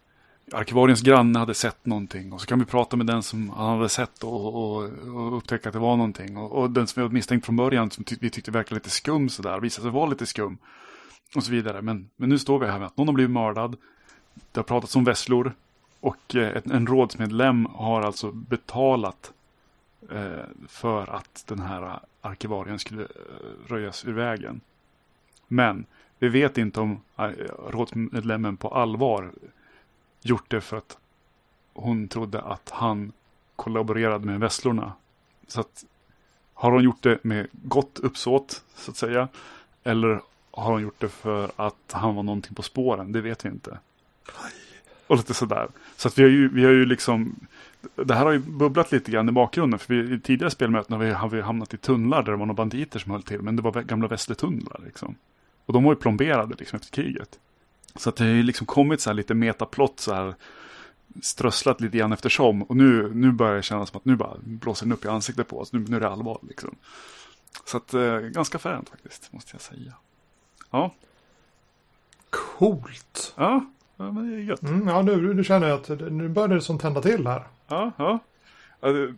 [0.52, 3.90] arkivariens granne hade sett någonting och så kan vi prata med den som han hade
[3.90, 7.14] sett och, och, och upptäcka att det var någonting och, och den som vi hade
[7.14, 10.26] misstänkt från början som ty vi tyckte verkade lite skum sådär visade sig vara lite
[10.26, 10.58] skum
[11.36, 11.82] och så vidare.
[11.82, 13.78] Men, men nu står vi här med att någon har blivit mördad.
[14.52, 15.54] Det har pratats om vesslor
[16.00, 19.32] och eh, en, en rådsmedlem har alltså betalat
[20.12, 23.08] eh, för att den här eh, arkivarien skulle eh,
[23.68, 24.62] röjas ur vägen.
[25.48, 25.86] Men
[26.22, 27.30] vi vet inte om eh,
[27.70, 29.32] rådsmedlemmen på allvar
[30.22, 30.98] gjort det för att
[31.74, 33.12] hon trodde att han
[33.56, 34.94] kollaborerade med vesslorna.
[35.48, 35.86] Så att
[36.54, 39.28] har hon gjort det med gott uppsåt så att säga.
[39.84, 43.12] Eller har hon gjort det för att han var någonting på spåren?
[43.12, 43.78] Det vet vi inte.
[45.08, 45.68] Och lite sådär.
[45.96, 47.36] Så att vi har ju, vi har ju liksom
[47.96, 49.80] det här har ju bubblat lite grann i bakgrunden.
[49.80, 52.46] För vi, i tidigare spelmöten har vi, har vi hamnat i tunnlar där det var
[52.46, 53.42] några banditer som höll till.
[53.42, 55.16] Men det var gamla västertunnlar liksom.
[55.72, 57.40] Och de var ju plomberade liksom efter kriget.
[57.96, 60.36] Så att det har ju liksom kommit så här lite metaplott så här
[61.22, 62.64] strösslat lite grann eftersom.
[62.64, 65.48] Och nu, nu börjar det kännas som att nu bara blåser den upp i ansiktet
[65.48, 65.74] på oss.
[65.74, 66.76] Nu, nu är det allvar liksom.
[67.66, 69.94] Så att eh, ganska fränt faktiskt, måste jag säga.
[70.72, 70.94] Ja.
[72.30, 73.34] Coolt.
[73.38, 73.66] Ja,
[73.98, 74.62] ja men det är gött.
[74.62, 77.48] Mm, ja, nu, nu känner jag att nu börjar det som tända till här.
[77.68, 78.20] Ja, ja.
[78.80, 79.16] ja det,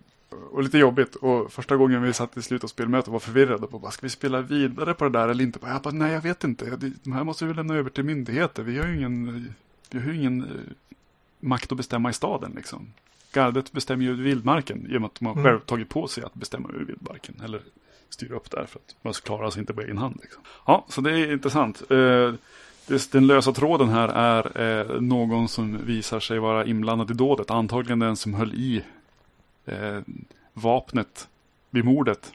[0.52, 1.16] och lite jobbigt.
[1.16, 4.10] Och första gången vi satt i slut av spelmötet var förvirrade på vad ska vi
[4.10, 5.60] spela vidare på det där eller inte?
[5.62, 6.78] Jag bara, nej jag vet inte.
[7.04, 8.64] De här måste vi lämna över till myndigheter.
[8.64, 9.54] Vi har ju ingen,
[9.90, 10.50] vi har ingen eh,
[11.40, 12.88] makt att bestämma i staden liksom.
[13.34, 15.44] Gardet bestämmer ju vildmarken genom att de har mm.
[15.44, 17.42] själv tagit på sig att bestämma över vildmarken.
[17.44, 17.62] Eller
[18.10, 20.20] styra upp där för att man klarar sig inte på egen hand.
[20.22, 20.42] Liksom.
[20.66, 21.92] Ja, så det är intressant.
[21.92, 22.34] Eh,
[23.12, 27.52] den lösa tråden här är eh, någon som visar sig vara inblandad i dådet.
[27.52, 28.84] Antagligen den som höll i
[29.66, 30.02] eh,
[30.54, 31.28] vapnet
[31.70, 32.34] vid mordet.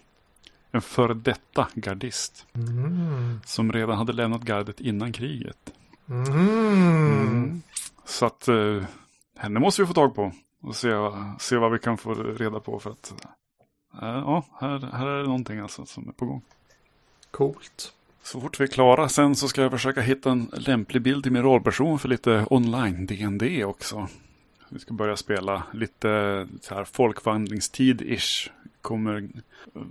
[0.70, 2.46] En före detta gardist.
[2.52, 3.40] Mm.
[3.44, 5.72] Som redan hade lämnat gardet innan kriget.
[6.08, 6.32] Mm.
[6.32, 7.62] Mm.
[8.04, 8.82] Så att eh,
[9.36, 10.32] henne måste vi få tag på.
[10.60, 10.88] Och se,
[11.38, 12.78] se vad vi kan få reda på.
[12.78, 13.14] För att
[14.02, 16.42] eh, ja, här, här är det någonting alltså som är på gång.
[17.30, 17.92] Coolt.
[18.22, 21.32] Så fort vi är klara sen så ska jag försöka hitta en lämplig bild till
[21.32, 24.08] min rollperson för lite online DND också.
[24.68, 28.50] Vi ska börja spela lite så här folkvandringstid-ish.
[28.80, 29.28] Kommer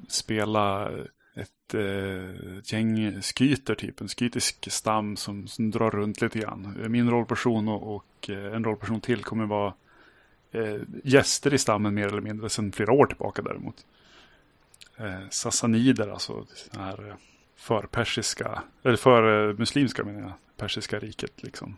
[0.08, 0.92] spela
[1.36, 6.86] ett eh, gäng skyter, typ en skytisk stam som, som, drar runt lite grann.
[6.90, 9.74] Min rollperson och, och eh, en rollperson till kommer vara
[10.52, 13.86] eh, gäster i stammen mer eller mindre sedan flera år tillbaka däremot.
[14.98, 17.16] Eh, sassanider, alltså den här eh,
[17.56, 21.76] för persiska, eller för eh, muslimska menar jag, persiska riket liksom.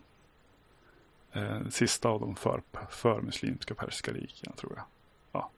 [1.33, 4.85] Eh, sista av de för, för muslimska persiska rikena tror jag.
[5.31, 5.49] Ja.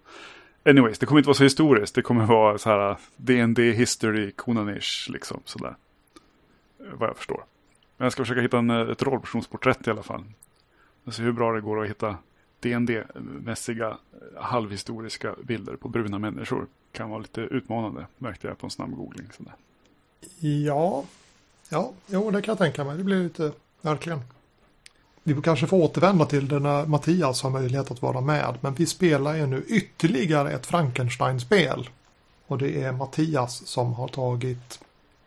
[0.65, 1.95] Anyways, det kommer inte vara så historiskt.
[1.95, 5.75] Det kommer vara så här DND history, Konanish liksom sådär.
[6.79, 7.43] Eh, vad jag förstår.
[7.97, 10.23] Men jag ska försöka hitta en, eh, ett rollpersonsporträtt i alla fall.
[11.03, 12.17] Och se hur bra det går att hitta
[12.60, 16.67] DND-mässiga eh, halvhistoriska bilder på bruna människor.
[16.91, 19.27] Kan vara lite utmanande, märkte jag på en snabb googling.
[19.38, 19.53] Sådär.
[20.39, 21.03] Ja,
[21.69, 22.97] ja, jo det kan jag tänka mig.
[22.97, 24.19] Det blir lite, verkligen.
[25.23, 28.57] Vi kanske får återvända till det när Mattias har möjlighet att vara med.
[28.62, 31.89] Men vi spelar ju nu ytterligare ett Frankenstein-spel.
[32.47, 34.79] Och det är Mattias som har tagit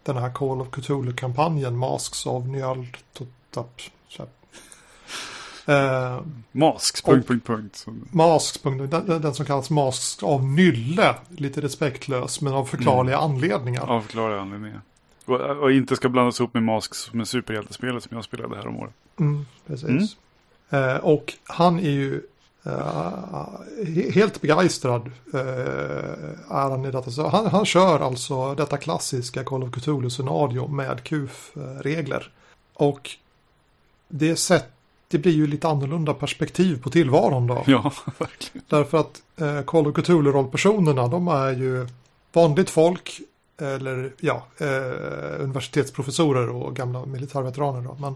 [0.02, 3.80] den här Call of Cthulhu-kampanjen Masks of Nyarlathotep.
[5.66, 6.20] Eh,
[6.52, 7.86] Masks, punkt, punkt, punkt.
[8.10, 11.14] Masks, punkt, den, den, som kallas Masks av Nylle.
[11.28, 13.30] Lite respektlös, men av förklarliga mm.
[13.30, 13.86] anledningar.
[13.86, 14.80] Av förklarliga anledningar.
[15.24, 18.76] Och, och, inte ska blandas ihop med Masks med superhjältespelet som jag spelade här om
[18.76, 18.94] året.
[19.20, 20.16] Mm, precis.
[20.70, 21.00] Mm.
[21.02, 22.22] Och han är ju
[22.64, 25.40] eh, helt begeistrad eh,
[26.50, 27.10] är han i detta.
[27.10, 32.32] Så han, han kör alltså detta klassiska Call of Cthulhu scenario med QF-regler.
[32.74, 33.10] Och
[34.08, 34.70] det sätt
[35.08, 37.62] det blir ju lite annorlunda perspektiv på tillvaron då.
[37.66, 38.64] Ja, verkligen.
[38.68, 41.86] Därför att eh, Call of Cthulhu-rollpersonerna de är ju
[42.32, 43.20] vanligt folk
[43.58, 48.14] eller ja, eh, universitetsprofessorer och gamla militärveteraner då, men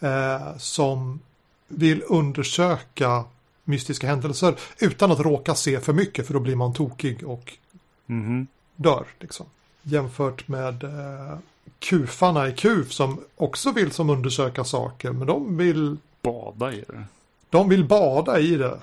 [0.00, 1.20] eh, som
[1.68, 3.24] vill undersöka
[3.64, 7.52] mystiska händelser utan att råka se för mycket för då blir man tokig och
[8.06, 8.46] Mhm.
[8.76, 9.04] dör.
[9.20, 9.46] Liksom.
[9.82, 11.38] Jämfört med eh,
[11.78, 17.04] kufarna i kuf som också vill som undersöka saker men de vill, Bada i det.
[17.50, 18.78] de vill bada i det.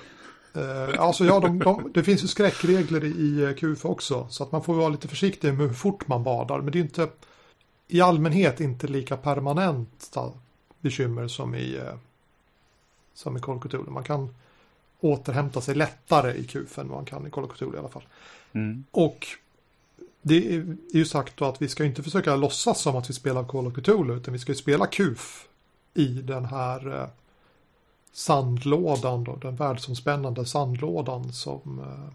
[0.56, 4.52] Eh, alltså ja, de, de, det finns ju skräckregler i eh, kuf också så att
[4.52, 7.08] man får vara lite försiktig med hur fort man badar men det är inte
[7.88, 10.32] i allmänhet inte lika permanenta
[10.82, 11.96] bekymmer som i eh,
[13.14, 13.88] som i Call of.
[13.88, 14.36] Man kan
[15.00, 18.04] återhämta sig lättare i kuf än man kan i Call of i alla fall.
[18.54, 18.84] Mm.
[18.92, 19.28] Och
[20.22, 23.44] det är ju sagt då att vi ska inte försöka låtsas som att vi spelar
[23.44, 25.48] Call of Cthulhu utan vi ska ju spela KUF
[25.94, 27.08] i den här eh,
[28.12, 32.14] sandlådan då, den världsomspännande sandlådan som eh,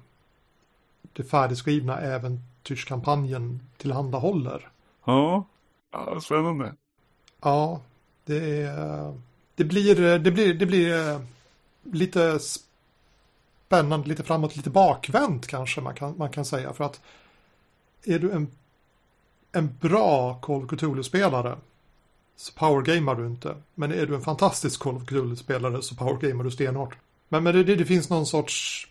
[1.12, 4.68] det färdigskrivna äventyrskampanjen tillhandahåller.
[5.04, 5.44] Ja.
[5.92, 6.74] ja, spännande.
[7.40, 7.80] Ja,
[8.26, 9.14] det är
[9.56, 11.20] det blir, det blir, det blir eh,
[11.82, 12.38] lite
[13.66, 16.72] spännande, lite framåt, lite bakvänt kanske man kan, man kan säga.
[16.72, 17.00] För att
[18.04, 18.48] är du en,
[19.52, 21.56] en bra Call of Cthulhu-spelare
[22.36, 23.56] så powergamar du inte.
[23.74, 26.96] Men är du en fantastisk Call of Cthulhu-spelare så powergamar du stenhårt.
[27.28, 28.88] Men, men det, det, finns någon sorts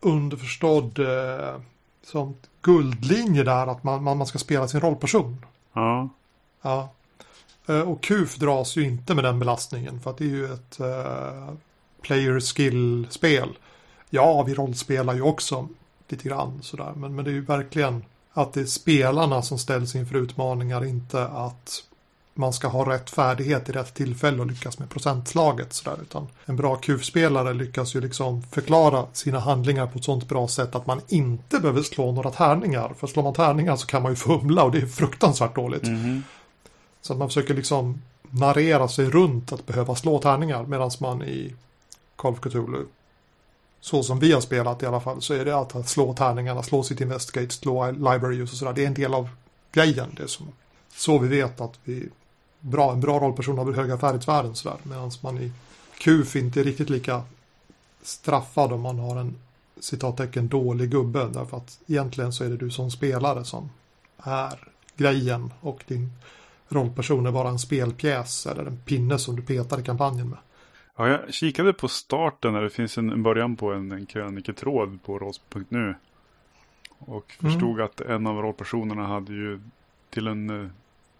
[0.00, 1.60] underförstådd eh,
[2.02, 5.46] som guldlinje där att man, man, man ska spela sin rollperson.
[5.72, 6.08] Ja.
[6.62, 6.92] Ja.
[7.68, 10.80] Eh, och KUF dras ju inte med den belastningen för att det är ju ett
[10.80, 11.54] eh,
[12.02, 13.48] player skill-spel.
[14.10, 15.68] Ja, vi rollspelar ju också
[16.08, 16.92] lite grann sådär.
[16.96, 21.24] Men, men det är ju verkligen att det är spelarna som ställs inför utmaningar, inte
[21.24, 21.84] att
[22.34, 25.98] man ska ha rätt färdighet i rätt tillfälle och lyckas med procentslaget sådär.
[26.02, 30.74] Utan en bra KUF-spelare lyckas ju liksom förklara sina handlingar på ett sånt bra sätt
[30.74, 32.94] att man inte behöver slå några tärningar.
[32.98, 35.86] För slår man tärningar så kan man ju fumla och det är fruktansvärt dåligt.
[35.86, 36.22] Mhm.
[37.00, 41.54] Så att man försöker liksom narrera sig runt att behöva slå tärningar medan man i
[42.16, 42.84] Call of Cthulhu
[43.80, 46.82] så som vi har spelat i alla fall så är det att slå tärningarna, slå
[46.82, 48.72] sitt investigate, slå library use och sådär.
[48.72, 49.28] Det är en del av
[49.72, 50.14] grejen.
[50.16, 50.48] Det är som,
[50.94, 52.08] så vi vet att vi
[52.60, 54.78] bra, en bra rollperson har höga färdighetsvärden sådär.
[54.82, 55.52] Medan man i
[55.98, 57.22] QF inte är riktigt lika
[58.02, 59.36] straffad om man har en
[59.80, 61.28] citattecken dålig gubbe.
[61.32, 63.70] Därför att egentligen så är det du som spelare som
[64.18, 66.12] är grejen och din
[66.72, 70.38] rollperson är bara en spelpjäs eller en pinne som du petar i kampanjen med.
[70.96, 75.18] Ja, jag kikade på starten när det finns en, början på en, en kröniketråd på
[75.18, 75.94] rolls.nu.
[76.98, 77.52] Och Mm.
[77.52, 79.60] förstod att en av rollpersonerna hade ju
[80.10, 80.70] till en eh,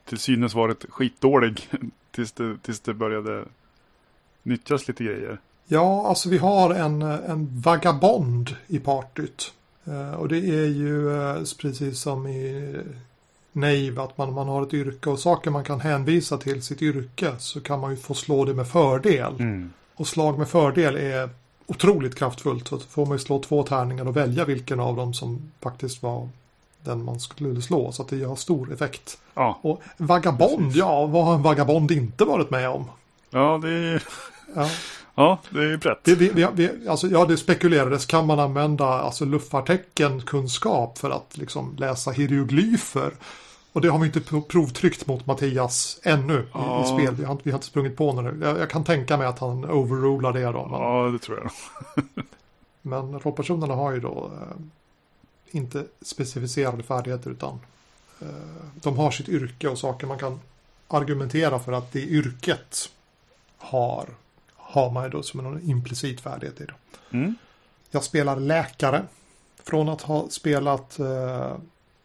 [0.04, 1.68] till synes varit skitdålig
[2.10, 3.44] tills det, tills det började
[4.42, 5.38] nyttjas lite grejer.
[5.66, 9.52] Ja, alltså vi har en, en vagabond i partyt.
[9.84, 12.74] Eh, och det är ju eh, precis som i
[13.52, 17.32] Nave att man, man har ett yrke och saker man kan hänvisa till sitt yrke
[17.38, 19.34] så kan man ju få slå det med fördel.
[19.38, 19.72] Mm.
[19.94, 21.28] Och slag med fördel är
[21.66, 22.68] otroligt kraftfullt.
[22.68, 26.28] Så får man ju slå två tärningar och välja vilken av dem som faktiskt var
[26.84, 27.92] den man skulle slå.
[27.92, 29.18] Så att det har stor effekt.
[29.34, 30.76] Ja, Och vagabond, Precis.
[30.76, 32.84] ja, vad har en vagabond inte varit med om?
[33.30, 34.02] ja, det är
[34.54, 34.68] Ja.
[35.14, 36.04] Ja, det är brett.
[36.04, 41.36] Det, vi, vi, vi, alltså, ja, det spekulerades, kan man använda alltså, luftfarteckenkunskap för att
[41.36, 43.12] liksom, läsa hieroglyfer?
[43.72, 46.82] Och det har vi inte prov- provtryckt mot Mattias ännu i, Ja.
[46.84, 47.14] i spel.
[47.14, 48.34] Vi har, inte- vi har inte sprungit på något.
[48.40, 50.66] Jag, jag kan tänka mig att han overrular det då.
[50.70, 51.50] Men, Ja, det tror jag.
[52.82, 54.56] men rollpersonerna har ju då eh,
[55.50, 57.60] inte specificerade färdigheter utan
[58.20, 58.26] eh,
[58.74, 60.40] de har sitt yrke och saker man kan
[60.88, 62.90] argumentera för att det yrket
[63.58, 64.08] har
[64.70, 66.64] har man ju då som en implicit färdighet i.
[66.64, 66.74] Då.
[67.18, 67.34] Mm.
[67.90, 69.04] Jag spelar läkare.
[69.64, 71.56] Från att ha spelat eh,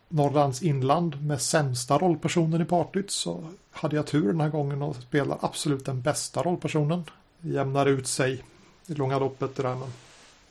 [0.09, 4.95] Norrlands inland med sämsta rollpersonen i partyt så hade jag tur den här gången och
[4.95, 7.03] spelar absolut den bästa rollpersonen.
[7.41, 8.43] Jämnar ut sig
[8.87, 9.75] i långa loppet det där.
[9.75, 9.89] Men,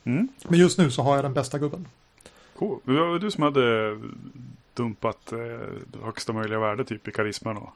[0.03, 0.27] Mm.
[0.49, 1.87] men just nu så har jag den bästa gubben.
[2.59, 2.79] Cool.
[2.83, 3.97] Det var du som hade
[4.73, 7.73] dumpat eh, högsta möjliga värde typ i karisma då.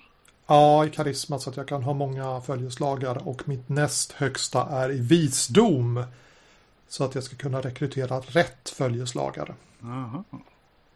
[0.50, 4.92] Ja, i karisma så att jag kan ha många följeslagare och mitt näst högsta är
[4.92, 6.04] i visdom.
[6.88, 9.54] Så att jag ska kunna rekrytera rätt följeslagare.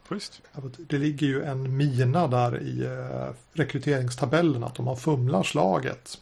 [0.10, 0.42] Schysst.
[0.54, 6.18] Ja, Det ligger ju en mina där i eh, rekryteringstabellen att om man fumlar slaget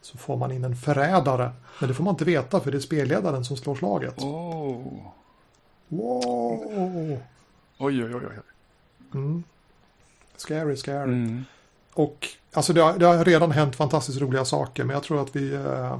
[0.00, 1.50] så får man in en förrädare.
[1.80, 4.18] Men det får man inte veta för det är spelledaren som slår slaget.
[4.18, 5.10] Oh.
[5.88, 7.18] Wow!
[7.78, 8.22] Oj, oj, oj.
[8.26, 8.38] oj.
[9.14, 9.44] Mm.
[10.36, 11.12] Scary, scary.
[11.12, 11.44] Mm.
[11.94, 15.36] Och alltså det har, det har redan hänt fantastiskt roliga saker men jag tror att
[15.36, 15.98] vi, eh,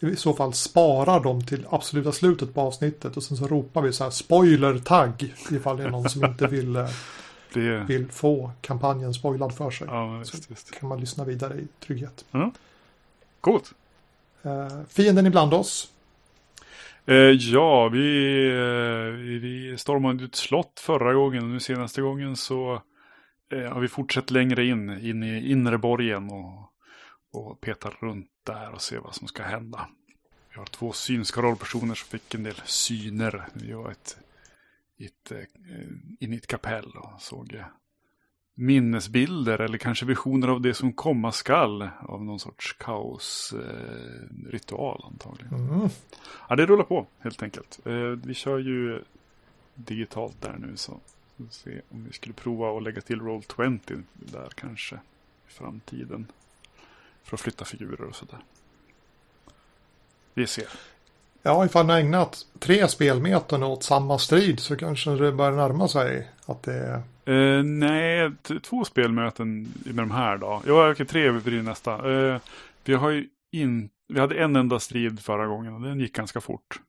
[0.00, 3.92] i så fall sparar dem till absoluta slutet på avsnittet och sen så ropar vi
[3.92, 6.88] så här spoiler-tagg ifall det är någon som inte vill, eh,
[7.54, 9.86] Det, vill få kampanjen spoilad för sig.
[9.90, 10.70] ja, men Så visst, visst.
[10.80, 12.24] kan man lyssna vidare i trygghet.
[13.40, 13.72] Coolt.
[14.42, 15.88] Eh, fienden ibland oss.
[17.06, 22.82] Eh, ja, vi, eh, vi- stormade ut slott förra gången och nu senaste gången så
[23.50, 26.72] eh, har vi fortsatt längre in, in i inre borgen och,
[27.32, 29.88] och petar runt där och ser vad som ska hända.
[30.52, 33.48] Vi har två synska rollpersoner som fick en del syner.
[33.52, 34.18] Vi var ett,
[34.98, 35.44] ett, eh,
[36.20, 37.64] in i ett kapell och såg eh,
[38.54, 45.54] minnesbilder eller kanske visioner av det som komma skall av någon sorts kaosritual eh, antagligen.
[45.54, 45.88] Mm.
[46.48, 47.80] Ja, det rullar på helt enkelt.
[47.86, 49.02] Eh, vi kör ju
[49.74, 51.00] digitalt där nu så
[51.50, 54.94] se om vi skulle prova att lägga till Roll20 där kanske
[55.48, 56.26] i framtiden.
[57.22, 58.38] För att flytta figurer och sådär.
[60.34, 60.68] Vi ser.
[61.42, 65.88] Ja, ifall ni har ägnat tre spelmetern åt samma strid så kanske det börjar närma
[65.88, 67.02] sig att det.
[67.24, 68.30] Eh, nej,
[68.62, 70.62] två spelmöten med de här då.
[70.66, 72.12] Ja, okej, tre blir nästa.
[72.12, 72.40] Eh,
[72.84, 76.40] vi har ju in, vi hade en enda strid förra gången och den gick ganska
[76.40, 76.80] fort.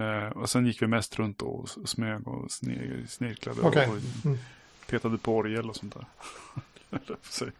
[0.00, 3.88] Eh, och sen gick vi mest runt och smög och sne, snirklade Okej.
[3.88, 4.38] och Mm.
[4.86, 6.04] petade på orgel och sånt där.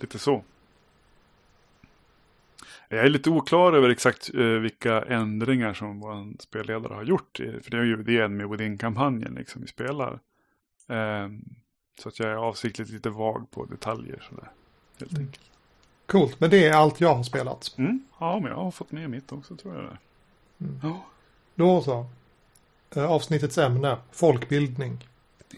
[0.00, 0.42] Lite så.
[2.88, 7.36] Jag är lite oklar över exakt eh, vilka ändringar som vår spelledare har gjort.
[7.36, 10.18] För det är ju det är med Within-kampanjen liksom vi spelar.
[10.88, 11.44] Ehm,
[12.02, 14.50] så att jag är avsiktligt lite vag på detaljer sådär.
[14.98, 15.24] Helt Mm.
[15.26, 15.44] enkelt.
[16.06, 17.74] Coolt, men det är allt jag har spelat.
[17.78, 18.00] Mm.
[18.20, 19.84] Ja, men jag har fått med mitt också tror jag.
[19.84, 19.98] det.
[20.60, 20.94] Mm.
[21.54, 22.06] Då så.
[22.96, 25.04] Eh, avsnittets ämne, folkbildning.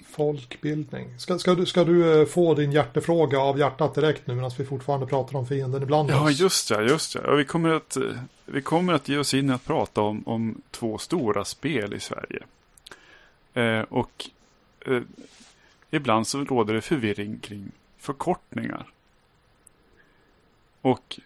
[0.06, 1.18] Folkbildning.
[1.18, 4.64] Ska, ska, du, ska du eh, få din hjärtefråga av hjärtat direkt nu medan vi
[4.64, 6.40] fortfarande pratar om fienden ibland Ja, oss?
[6.40, 7.34] just ja, just ja.
[7.34, 8.02] vi, kommer att, eh,
[8.46, 12.42] vi kommer att ge oss in att prata om, om två stora spel i Sverige.
[13.54, 14.30] Eh, och
[14.86, 15.02] eh,
[15.90, 18.86] ibland så råder det förvirring kring förkortningar.
[20.80, 21.20] Och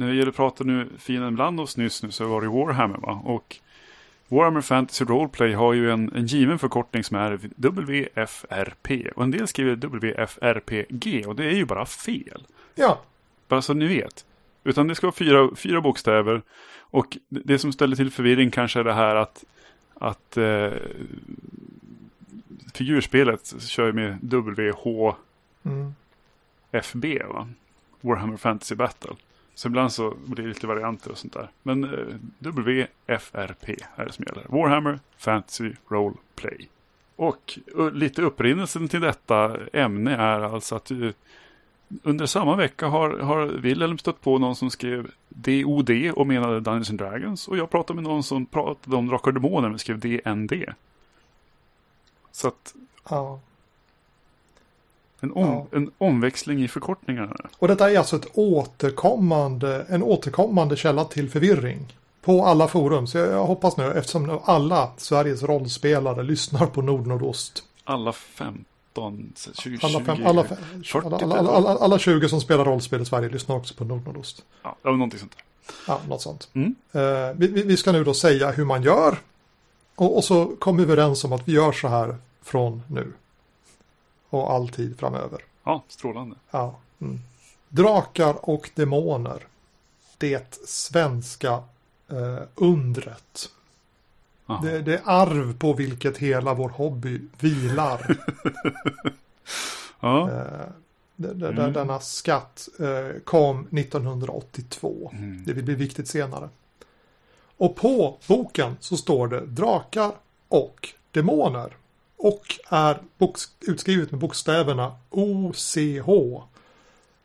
[0.00, 2.98] när det gäller att prata nu, fienden bland oss nyss nu så var det Warhammer
[2.98, 3.22] va?
[3.24, 3.56] Och
[4.28, 9.08] Warhammer Fantasy Roleplay har ju en, en given förkortning som är WFRP.
[9.16, 12.46] Och en del skriver WFRPG och det är ju bara fel.
[12.74, 13.00] Ja,
[13.48, 14.24] Bara så ni vet.
[14.64, 16.42] Utan det ska vara fyra, fyra bokstäver.
[16.78, 19.44] Och det som ställer till förvirring kanske är det här att,
[19.94, 20.70] att eh,
[22.74, 25.16] figurspelet kör ju med WHFB,
[27.18, 27.32] mm.
[27.32, 27.48] va?
[28.00, 29.14] Warhammer Fantasy Battle.
[29.60, 31.50] Så ibland så blir det lite varianter och sånt där.
[31.62, 34.44] Men eh, WFRP är det som gäller.
[34.48, 36.68] Warhammer Fantasy Role Play.
[37.16, 41.10] Och eh, lite upprinnelsen till detta ämne är alltså att eh,
[42.02, 46.90] under samma vecka har, har Wilhelm stött på någon som skrev DOD och menade Dungeons
[46.90, 47.48] and Dragons.
[47.48, 50.52] Och jag pratade med någon som pratade om Drakar och Demoner men skrev DND.
[52.32, 52.74] Så att
[53.10, 53.40] ja
[55.20, 55.66] en, om, Ja.
[55.78, 57.36] en omväxling i förkortningarna.
[57.58, 61.96] Och detta är alltså ett återkommande, en återkommande källa till förvirring.
[62.22, 63.06] På alla forum.
[63.06, 67.62] Så jag, jag hoppas nu, eftersom nu alla Sveriges rollspelare lyssnar på Nordnordost.
[67.84, 72.28] Alla 15, 20, Alla, fem, 20, alla, fem, 40 alla, alla, alla, alla, alla 20
[72.28, 74.42] som spelar rollspel i Sverige lyssnar också på Nordnordost.
[74.62, 75.36] Ja, det var någonting sånt.
[75.86, 76.48] Ja, något sånt.
[76.52, 76.74] Mm.
[76.92, 77.00] Eh,
[77.36, 79.18] vi, vi ska nu då säga hur man gör.
[79.96, 83.12] Och, och så kommer vi överens om att vi gör så här från nu.
[84.30, 85.40] Och all tid framöver.
[85.64, 86.36] Ja, strålande.
[86.50, 86.76] Ja.
[87.00, 87.20] Mm.
[87.68, 89.46] Drakar och demoner.
[90.18, 91.62] Det svenska
[92.10, 93.50] eh, undret.
[94.62, 98.16] Det, det är arv på vilket hela vår hobby vilar.
[100.00, 100.30] Ja.
[100.30, 100.66] eh,
[101.16, 101.72] det, Mm.
[101.72, 105.10] Denna skatt eh, kom 1982.
[105.12, 105.44] Mm.
[105.46, 106.48] Det blir viktigt senare.
[107.56, 110.12] Och på boken så står det drakar
[110.48, 111.76] och demoner.
[112.22, 113.00] Och är
[113.60, 116.08] utskrivet med bokstäverna OCH.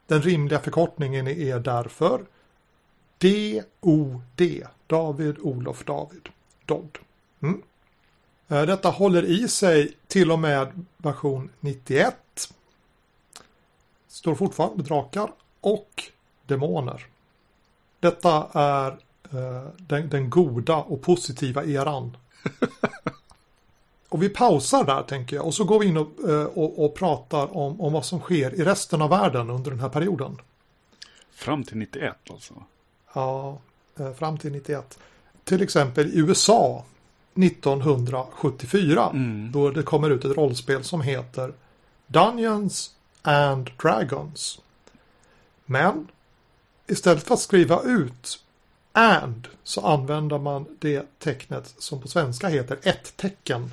[0.08, 2.26] Den rimliga förkortningen är därför
[3.18, 4.64] DOD.
[4.88, 6.30] David, Olof, David.
[6.66, 6.98] Dodd.
[7.42, 7.62] Mm.
[8.48, 12.16] Eh, detta håller i sig till och med version 91.
[14.08, 15.32] Står fortfarande drakar
[15.62, 16.04] och
[16.46, 17.06] demoner.
[18.00, 18.92] Detta är
[19.32, 22.18] eh, den, den goda och positiva eran.
[24.16, 26.96] och vi pausar där tänker jag och så går vi in och, eh, och, och
[26.96, 30.38] pratar om, om vad som sker i resten av världen under den här perioden.
[31.32, 32.54] Fram till 91 alltså.
[33.14, 33.58] Ja,
[34.00, 35.00] eh, fram till 91.
[35.44, 36.84] Till exempel i USA
[37.34, 39.52] 1974 Mm.
[39.52, 41.54] då det kommer ut ett rollspel som heter
[42.08, 42.92] Dungeons
[43.22, 44.60] and Dragons.
[45.66, 46.08] Men
[46.88, 48.40] istället för att skriva ut
[48.92, 53.72] and så använder man det tecknet som på svenska heter ett tecken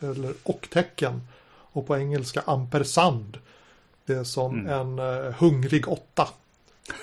[0.00, 3.38] eller och-tecken och på engelska ampersand.
[4.06, 4.98] Det är som Mm.
[4.98, 6.28] en uh, hungrig åtta.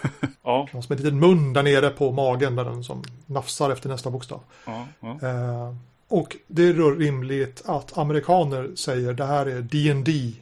[0.43, 4.09] Ja, Som en liten mun där nere på magen där den som nafsar efter nästa
[4.09, 4.39] bokstav.
[4.65, 5.27] ja, ja.
[5.27, 5.75] Eh,
[6.07, 10.33] och det är då rimligt att amerikaner säger det här är D&D.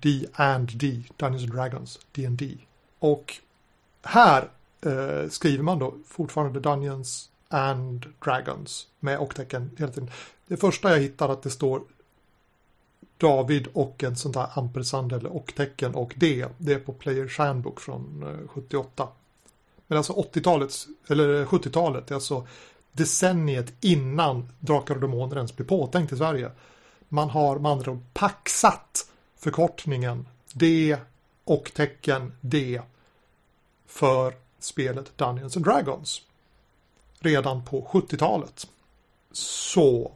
[0.00, 2.54] D and D, Dungeons and Dragons, D&D.
[2.98, 3.34] Och
[4.02, 4.48] här
[4.86, 10.10] eh, skriver man då fortfarande Dungeons and Dragons med och-tecken hela tiden.
[10.46, 11.82] Det första jag hittar att det står
[13.18, 16.46] David och en sån där ampersand eller och-tecken och D.
[16.58, 19.08] Det är på Players Handbook från eh, 78.
[19.86, 22.46] Men alltså 80-talets, eller eh, 70-talet, är alltså
[22.92, 26.50] decenniet innan Drakar och Demoner ens blir påtänkt i Sverige.
[27.08, 30.96] Man har med andra ord paxat förkortningen D
[31.44, 32.80] och tecken D
[33.86, 36.22] för spelet Dungeons and Dragons.
[37.22, 38.66] Redan på 70-talet.
[39.32, 40.12] Så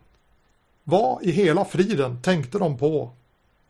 [0.84, 3.10] vad i hela friden tänkte de på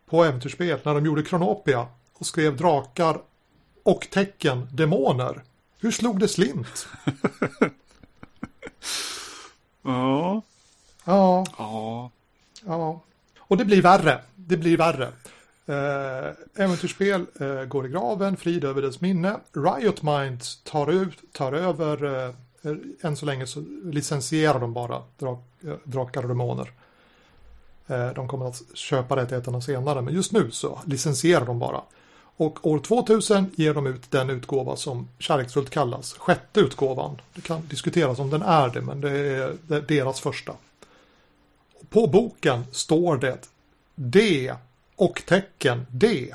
[0.06, 3.20] på äventyrsspel när de gjorde Kronopia och skrev drakar
[3.82, 5.42] och tecken demoner?
[5.78, 6.88] Hur slog det slint?
[9.82, 10.42] Ja,
[11.04, 12.10] Ja, ja.
[12.66, 13.00] Ja,
[13.38, 14.20] och det blir värre.
[14.34, 15.12] Det blir värre.
[15.66, 16.32] Eh,
[16.64, 19.36] äventyrsspel eh, går i graven, frid över dess minne.
[19.52, 22.34] Riot Minds tar, ut, tar över, eh,
[23.00, 26.72] än så länge så licensierar de bara drak, eh, Drakar och Demoner.
[27.86, 31.80] Eh, de kommer att köpa rättigheterna senare, men just nu så licensierar de bara.
[32.38, 37.20] Och år 2000 ger de ut den utgåva som kärleksfullt kallas sjätte utgåvan.
[37.34, 40.52] Det kan diskuteras om den är det, men det är deras första.
[41.88, 43.48] På boken står det
[43.94, 44.54] D
[44.96, 46.34] och tecken D.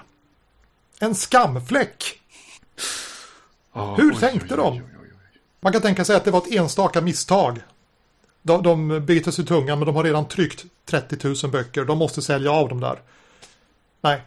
[0.99, 2.19] En skamfläck.
[3.73, 4.73] Ja, Hur oj, tänkte oj, de?
[4.73, 5.00] oj, oj.
[5.61, 7.59] Man kan tänka sig att det var ett enstaka misstag.
[8.41, 11.85] De, de biter sig tunga men de har redan tryckt 30 000 böcker.
[11.85, 12.99] De måste sälja av dem där.
[14.01, 14.21] Nej.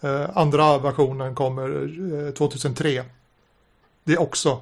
[0.00, 1.68] Eh, andra versionen kommer
[2.28, 3.04] eh, 2003.
[4.04, 4.60] Det är också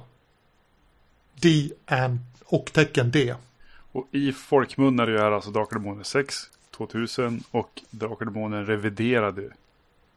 [1.41, 3.35] D and och tecken D.
[3.91, 6.35] Och i folkmun är det ju här alltså Drakar Demoner 6,
[6.77, 9.49] 2000 och Drakar Demoner reviderade.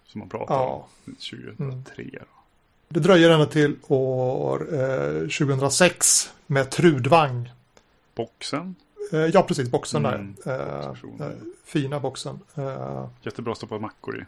[0.06, 0.88] Som man pratar Ja.
[1.06, 2.04] om 2003.
[2.12, 2.26] då.
[2.89, 7.53] Det dröjer ända till år eh, 2006 med Trudvang.
[8.14, 8.74] Boxen,
[9.12, 10.36] Eh, ja, precis, boxen Mm.
[10.45, 10.53] där.
[11.20, 11.32] Eh, eh,
[11.64, 12.41] fina boxen.
[12.55, 14.24] Eh, jättebra att stoppa mackor i.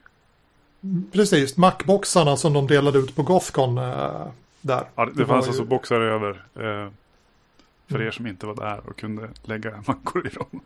[1.12, 4.26] precis, Mac-boxarna som de delade ut på Gothcon eh,
[4.60, 4.84] där.
[4.94, 6.44] Ja, det, Det fanns alltså ju- boxar över.
[6.54, 8.06] För Mm.
[8.06, 10.60] er som inte var där och kunde lägga mackor i dem.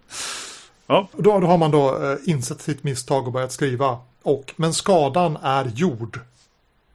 [0.87, 3.99] Ja, Då, då har man då eh, insett sitt misstag och börjat skriva.
[4.23, 6.21] Och, men skadan är gjord.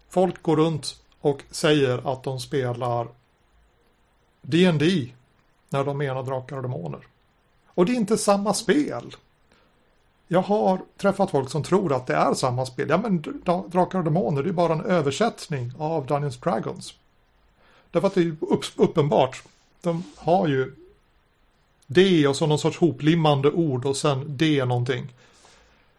[0.09, 3.07] Folk går runt och säger att de spelar
[4.41, 5.13] D&D
[5.69, 7.07] när de menar Drakar och Demoner.
[7.67, 9.15] Och det är inte samma spel.
[10.27, 12.89] Jag har träffat folk som tror att det är samma spel.
[12.89, 13.21] Ja men
[13.67, 16.93] Drakar och Demoner det är bara en översättning av Dungeons Dragons.
[17.91, 18.35] Därför att det är ju
[18.75, 19.43] uppenbart.
[19.81, 20.75] De har ju
[21.87, 25.13] D och så någon sorts hoplimmande ord och sen D någonting.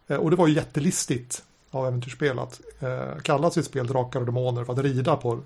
[0.06, 4.26] Eh, och det var ju jättelistigt av äventyrsspel att eh, kalla sitt spel Drakar och
[4.26, 5.40] Demoner för att rida på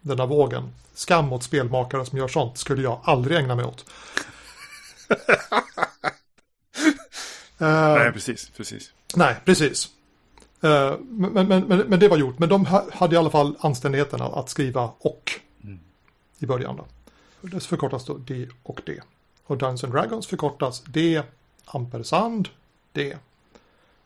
[0.00, 0.68] den här vågen.
[0.94, 3.84] Skam åt spelmakare som gör sånt skulle jag aldrig ägna mig åt.
[7.58, 8.92] Eh, nej precis, precis.
[9.16, 9.88] Nej, precis.
[10.60, 12.38] Eh, Men, men, men, men det var gjort.
[12.38, 15.32] Men de ha- hade i alla fall anständigheten att skriva och
[15.64, 15.80] Mm.
[16.38, 16.76] i början.
[16.76, 16.84] Då.
[17.40, 19.00] Det förkortas då D och D.
[19.46, 21.22] Och Dungeons and Dragons förkortas D,
[21.64, 22.48] ampersand,
[22.92, 23.16] D.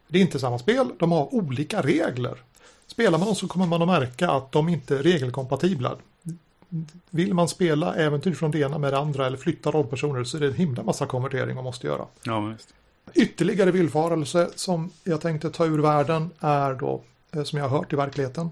[0.08, 2.42] Det är inte samma spel, de har olika regler.
[2.86, 5.96] Spelar man dem så kommer man att märka att de inte är regelkompatibla.
[7.10, 10.40] Vill man spela äventyr från det ena med det andra eller flytta rollpersoner så är
[10.40, 12.06] det en himla massa konvertering man måste göra.
[12.22, 12.74] Ja, men visst.
[13.14, 17.02] Ytterligare villfarelse som jag tänkte ta ur världen är då,
[17.32, 18.50] eh, som jag har hört i verkligheten.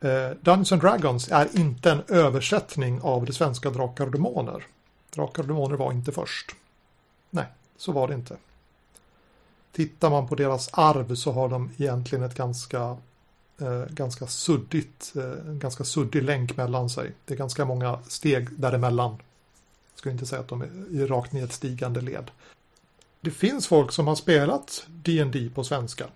[0.00, 4.66] Eh, Dungeons and Dragons är inte en översättning av det svenska Drakar och Demoner.
[5.14, 6.54] Drakar och Demoner var inte först.
[7.30, 8.36] Nej, så var det inte.
[9.74, 12.96] Tittar man på deras arv så har de egentligen ett ganska,
[13.60, 17.12] eh, ganska suddigt, eh, en ganska suddig länk mellan sig.
[17.24, 19.10] Det är ganska många steg däremellan.
[19.10, 22.30] Jag skulle inte säga att de är i rakt nedstigande led.
[23.20, 26.06] Det finns folk som har spelat D&D på svenska.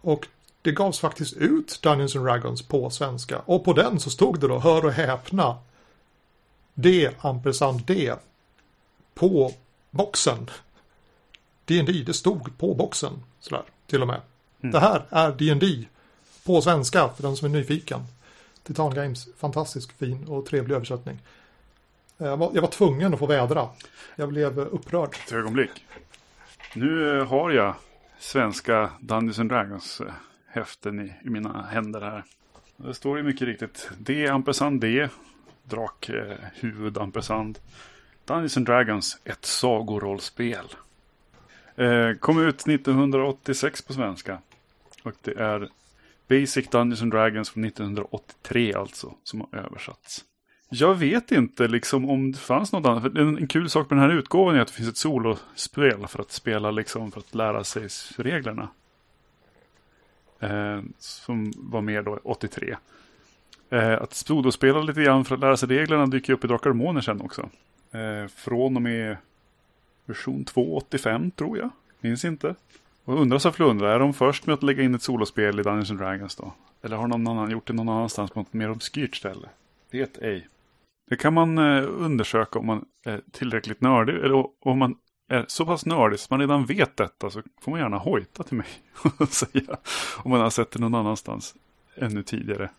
[0.00, 0.26] Och
[0.62, 3.38] det gavs faktiskt ut Dungeons and Dragons på svenska.
[3.38, 5.58] Och på den så stod det då, hör och häpna,
[6.74, 8.14] D ampersand D
[9.14, 9.52] på
[9.90, 10.50] boxen.
[11.68, 14.20] D&D, det stod på boxen sådär till och med.
[14.60, 14.72] Mm.
[14.72, 15.84] Det här är D&D
[16.44, 18.00] på svenska för den som är nyfiken.
[18.62, 21.18] Titan Games, fantastisk fin och trevlig översättning.
[22.16, 23.68] Jag var, jag var tvungen att få vädra.
[24.16, 25.16] Jag blev upprörd.
[25.26, 25.70] Ett ögonblick.
[26.74, 27.74] Nu har jag
[28.18, 30.12] svenska Dungeons and Dragons eh,
[30.46, 32.24] häften i, i mina händer här.
[32.76, 35.08] Det står ju mycket riktigt D ampersand D.
[35.64, 37.58] Drak eh, huvud ampersand.
[38.24, 40.66] Dungeons and Dragons, ett sagorollspel.
[41.78, 44.38] Eh, kom ut 1986 på svenska.
[45.02, 45.68] Och det är
[46.28, 50.24] Basic Dungeons and Dragons från 1983 alltså, som har översatts.
[50.68, 53.16] Jag vet inte liksom om det fanns något annat.
[53.16, 56.20] En, en kul sak med den här utgåvan är att det finns ett solospel för
[56.20, 58.68] att spela liksom, för att lära sig reglerna.
[60.40, 62.76] Eh, som var med då 83.
[63.70, 66.76] Eh, att solospela lite grann för att lära sig reglerna dyker upp i Drakar och
[66.76, 67.50] Måner sen också.
[67.90, 69.16] Eh, från och med
[70.08, 71.70] version 2.85 tror jag.
[72.00, 72.54] Minns inte.
[73.04, 75.90] Och undrar så flundra, är de först med att lägga in ett solospel i Dungeons
[75.90, 76.52] and Dragons då?
[76.82, 79.48] Eller har någon annan gjort det någon annanstans på något mer obskyrt ställe?
[79.90, 80.48] Vet ej.
[81.10, 84.14] Det kan man eh, undersöka om man är tillräckligt nördig.
[84.14, 84.96] Eller om man
[85.28, 88.56] är så pass nördig så man redan vet detta så får man gärna hojta till
[88.56, 88.66] mig
[89.18, 89.76] och säga
[90.16, 91.54] om man har sett det någon annanstans
[91.94, 92.70] ännu tidigare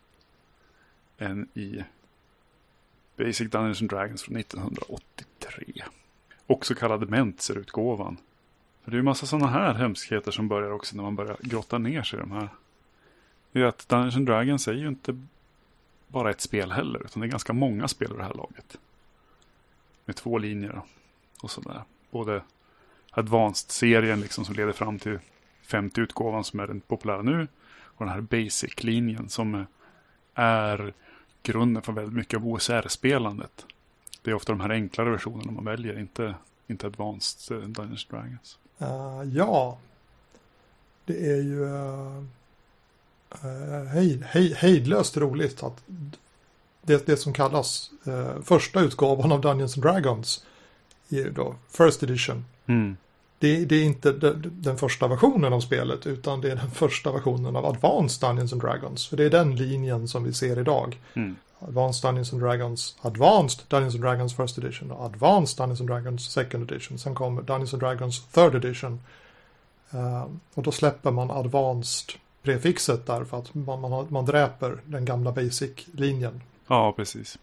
[1.18, 1.84] än i
[3.18, 5.84] Basic Dungeons and Dragons från 1983.
[6.50, 8.18] Också kallad Mentzer-utgåvan.
[8.84, 11.78] För det är ju massa sådana här hemskheter som börjar också när man börjar grotta
[11.78, 12.50] ner sig i de här.
[13.52, 15.22] Det är att Dungeons Dragons är ju inte
[16.08, 18.78] bara ett spel heller, utan det är ganska många spel i det här laget.
[20.06, 20.82] Med två linjer
[21.41, 21.84] och sådär.
[22.12, 22.43] Både
[23.12, 25.20] Advanced-serien liksom som leder fram till
[25.68, 27.47] 50-utgåvan som är den populära nu.
[27.82, 29.66] Och den här Basic-linjen som
[30.34, 30.93] är
[31.43, 33.66] grunden för väldigt mycket av OSR-spelandet.
[34.22, 36.36] Det är ofta de här enklare versionerna man väljer, inte,
[36.68, 38.58] inte Advanced uh, Dungeons Dragons.
[38.82, 39.78] Uh, ja,
[41.06, 42.24] det är ju uh,
[43.94, 45.84] hej, hej, hejdlöst roligt att
[46.82, 50.46] det, det som kallas uh, första utgåvan av Dungeons Dragons
[51.10, 52.46] är då First Edition.
[52.66, 52.98] Mm.
[53.40, 57.12] Det, det, är inte den, den första versionen av spelet utan det är den första
[57.12, 59.08] versionen av Advanced Dungeons and Dragons.
[59.08, 60.98] För det är den linjen som vi ser idag.
[61.14, 61.36] Mm.
[61.60, 66.32] Advanced Dungeons and Dragons, Advanced Dungeons and Dragons First Edition och Advanced Dungeons and Dragons
[66.32, 66.97] Second Edition.
[66.97, 68.99] Sen kommer Dungeons and Dragons Third Edition.
[69.93, 75.05] Uh, och då släpper man Advanced prefixet där för att man, man, man dräper den
[75.05, 76.41] gamla Basic-linjen.
[76.68, 77.39] Ja, precis.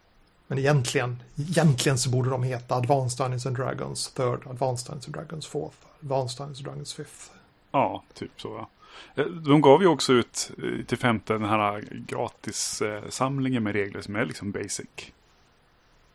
[0.47, 5.15] Men egentligen, egentligen så borde de heta Advanced Dungeons and Dragons Third, Advanced Dungeons and
[5.15, 7.31] Dragons Fourth, Advanced Dungeons and Dragons Fifth.
[7.73, 8.49] Ja, typ så.
[8.49, 8.69] Ja.
[9.15, 14.01] Eh, de gav ju också ut eh, till femte den här eh, gratis-samlingen med regler
[14.01, 15.13] som är liksom basic.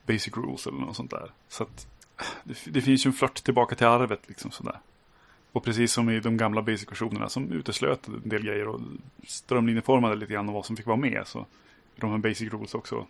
[0.08, 1.32] Basic rules eller något sånt där.
[1.48, 1.88] Så att
[2.44, 4.80] det, det finns ju en flört tillbaka till arvet liksom sådär.
[5.52, 8.82] Och precis som i de gamla basic-versionerna som uteslöt en del grejer och
[9.28, 11.28] strömlinjeformade lite grann vad som fick vara med.
[11.28, 11.46] Så
[11.96, 13.08] de här basic rules också,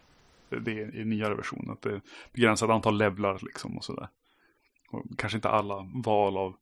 [0.49, 1.69] det är i nyare version.
[1.71, 2.01] Att det är
[2.33, 4.09] begränsat antal levlar liksom och sådär.
[4.91, 6.55] Och kanske inte alla val av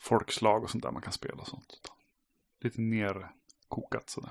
[0.00, 1.95] folkslag och sånt där man kan spela och sånt
[2.60, 3.26] lite mer
[3.68, 4.30] kokat sådär.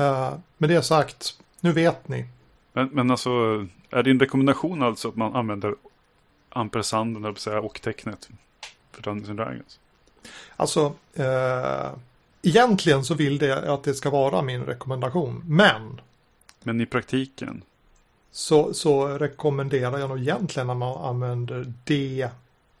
[0.00, 2.26] Uh, med det sagt, nu vet ni.
[2.72, 3.30] Men, men alltså,
[3.90, 5.74] är din rekommendation alltså att man använder
[6.48, 8.28] ampersanden, och tecknet
[8.90, 9.78] för Dungeons and Dragons?
[10.56, 11.98] Alltså, uh,
[12.42, 16.00] egentligen så vill det att det ska vara min rekommendation, men.
[16.62, 17.62] Men i praktiken?
[18.30, 22.28] Så, så rekommenderar jag nog egentligen att man använder D,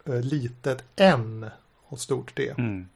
[0.08, 1.50] uh, litet N
[1.84, 2.54] och stort D.
[2.58, 2.88] Mm.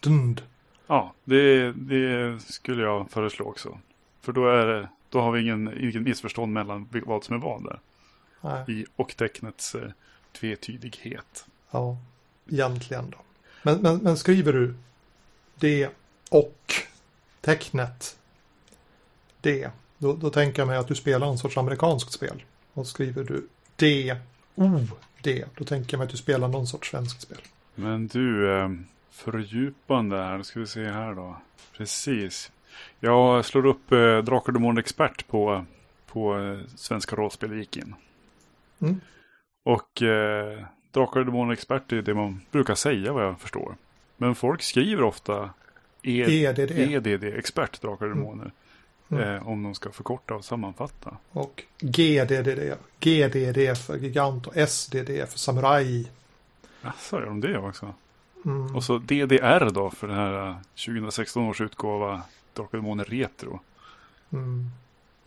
[0.00, 0.42] Dund.
[0.86, 3.78] Ja, det, det, skulle jag föreslå också.
[4.20, 7.80] För då, är då har vi ingen, ingen missförstånd mellan vad som är vad där.
[8.40, 8.64] Nej.
[8.68, 9.90] I och-tecknets eh,
[10.32, 11.46] tvetydighet.
[11.70, 11.96] Ja,
[12.50, 13.18] egentligen då.
[13.62, 14.74] Men, men, men skriver du
[15.54, 15.88] det
[16.30, 16.72] och
[17.40, 18.18] tecknet
[19.40, 22.42] det, då, då tänker jag mig att du spelar en sorts amerikanskt spel.
[22.72, 24.16] Och skriver du det,
[24.54, 24.80] o,
[25.22, 27.40] det, då tänker jag mig att du spelar någon sorts svenskt spel.
[27.74, 28.68] Men du, eh,
[29.16, 30.36] fördjupande här.
[30.38, 31.36] Nu ska vi se här då.
[31.76, 32.52] Precis.
[33.00, 35.64] Jag slår upp eh, Drakar Demon Expert på,
[36.06, 37.94] på eh, Svenska Rollspel Vikin.
[38.78, 39.00] Mm.
[39.64, 43.76] Och eh, Drakar Demon Expert är det man brukar säga vad jag förstår.
[44.16, 45.50] Men folk skriver ofta
[46.02, 46.70] e EDD.
[46.70, 48.18] EDD, Expert Drakar och Mm.
[48.18, 48.50] Demoner.
[49.08, 49.34] Mm.
[49.34, 51.16] Eh, om de ska förkorta och sammanfatta.
[51.32, 56.10] Och GDDD, GDD för gigant och SDD för samuraj.
[56.82, 57.94] Jaså, gör de det också?
[58.46, 58.76] Mm.
[58.76, 62.22] Och så DDR då för den här eh, 2016 års utgåva
[62.54, 63.60] Drakar Demoner Retro.
[64.32, 64.70] Mm.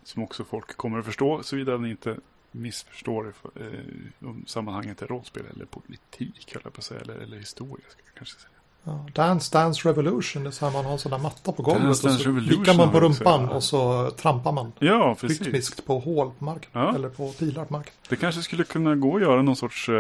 [0.04, 2.18] Som också folk kommer att förstå såvida ni inte
[2.52, 8.02] missförstår eh, om sammanhanget är rollspel eller politik jag på säga, eller, eller historia ska
[8.06, 8.50] jag kanske säga.
[8.84, 11.64] Ja, Dance Dance Revolution, det är så här man har en sån där matta på
[11.64, 15.42] golvet Dance och så vickar man på rumpan och så trampar man Ja, precis.
[15.42, 16.70] rytmiskt på hål på marken.
[16.74, 16.96] Ja.
[16.96, 17.94] Eller på pilar på marken.
[18.10, 19.96] Det kanske skulle kunna gå att göra någon sorts eh,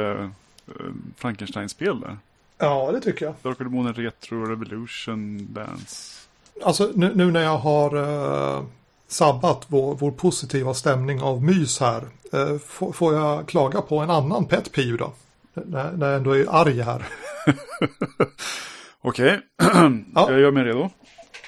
[0.67, 0.73] eh,
[1.15, 2.17] Frankenstein-spel där.
[2.59, 3.35] Ja, det tycker jag.
[3.41, 6.15] Dark Demonen Retro Revolution Dance.
[6.63, 8.63] Alltså nu, nu när jag har uh,
[9.07, 12.03] sabbat vår, vår positiva stämning av mys här.
[12.33, 15.13] eh, får, får jag klaga på en annan pet peeve då?
[15.53, 17.07] När, när jag ändå är arg här.
[19.01, 19.39] Okej,
[20.15, 20.31] Ja.
[20.31, 20.89] jag gör mig redo.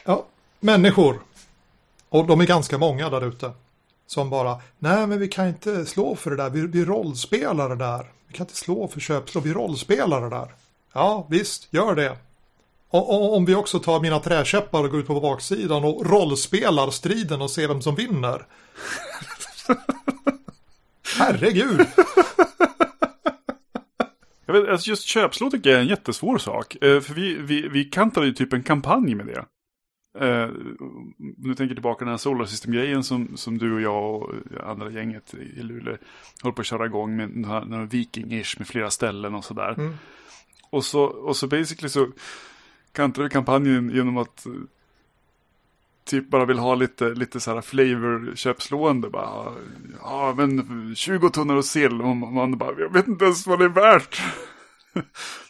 [0.06, 0.26] Ja,
[0.60, 1.20] människor.
[2.10, 3.52] Och de är ganska många där ute.
[4.08, 7.76] Som bara, nej men vi kan inte slå för det där, vi, vi rollspelar det
[7.76, 8.12] där.
[8.28, 10.48] Vi kan inte slå för köpslå, vi rollspelar det där.
[10.94, 12.18] Ja, visst, gör det.
[12.90, 17.42] Och, om vi också tar mina träkäppar och går ut på baksidan och rollspelar striden
[17.42, 18.46] och ser vem som vinner.
[21.18, 21.88] Herregud!
[24.46, 26.76] Jag vet, alltså just köpslå tycker jag är en jättesvår sak.
[26.84, 29.46] Eh, för vi, vi, vi kantade ju typ en kampanj med det.
[30.20, 30.50] Eh,
[31.18, 34.30] nu tänker jag tillbaka på den här Solar System-grejen som, som du och jag och
[34.64, 35.98] andra gänget i Luleå
[36.44, 39.74] höll på att köra igång med här Viking-ish med flera ställen och sådär.
[39.78, 39.94] Mm.
[40.72, 42.08] Och, så, och så basically så
[42.92, 44.52] kantade vi kampanjen genom att eh,
[46.04, 49.10] typ bara vill ha lite, lite så här flavor köpslående.
[49.10, 49.54] Bara,
[50.02, 52.02] ja, men 20 tunnor och sill.
[52.02, 54.22] Och man bara, jag vet inte ens vad det är värt.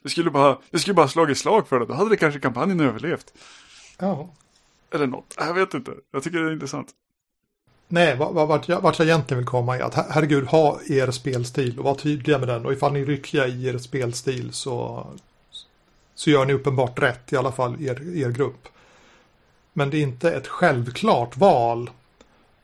[0.04, 1.86] Det skulle bara, det skulle bara slagit slag för det.
[1.86, 3.34] Då hade det kanske kampanjen överlevt.
[3.98, 4.34] Ja.
[4.92, 5.36] Eller något.
[5.38, 5.94] Jag vet inte.
[6.12, 6.88] Jag tycker det är intressant.
[7.94, 11.86] Nej, vart jag, vart jag egentligen vill komma är att herregud, ha er spelstil och
[11.86, 12.66] var tydliga med den.
[12.66, 15.08] Och ifall ni är ryckiga i er spelstil så,
[16.16, 18.68] så gör ni uppenbart rätt, i alla fall er, er grupp.
[19.74, 21.90] Men det är inte ett självklart val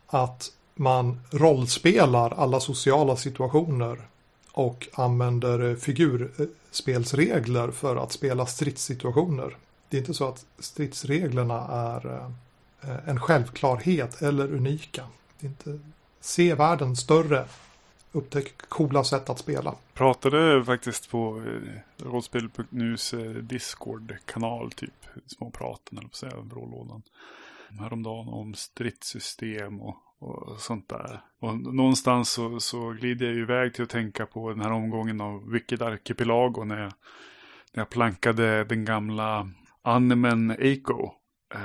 [0.08, 4.08] att man rollspelar alla sociala situationer
[4.52, 9.58] och använder eh, figurspelsregler för att spela stridssituationer.
[9.90, 12.30] Det är inte så att stridsreglerna är eh,
[12.82, 15.04] Eh, en självklarhet eller unika.
[15.40, 15.80] Det är inte
[16.20, 17.46] se världen större,
[18.12, 19.76] upptäck coola sätt att spela.
[19.94, 24.94] Pratade faktiskt på eh, Rollspel.nus eh, Discord-kanal, typ
[25.26, 27.02] Småpraten eller på säga, brålådan.
[27.80, 31.22] Häromdagen om stridssystem och, och sånt där.
[31.40, 35.22] Och någonstans så, så glider jag ju iväg till att tänka på den här omgången
[35.22, 36.94] av Wicked Archipelago när jag,
[37.74, 39.50] när jag plankade den gamla
[39.82, 41.17] animen Eiko.
[41.54, 41.60] Eh,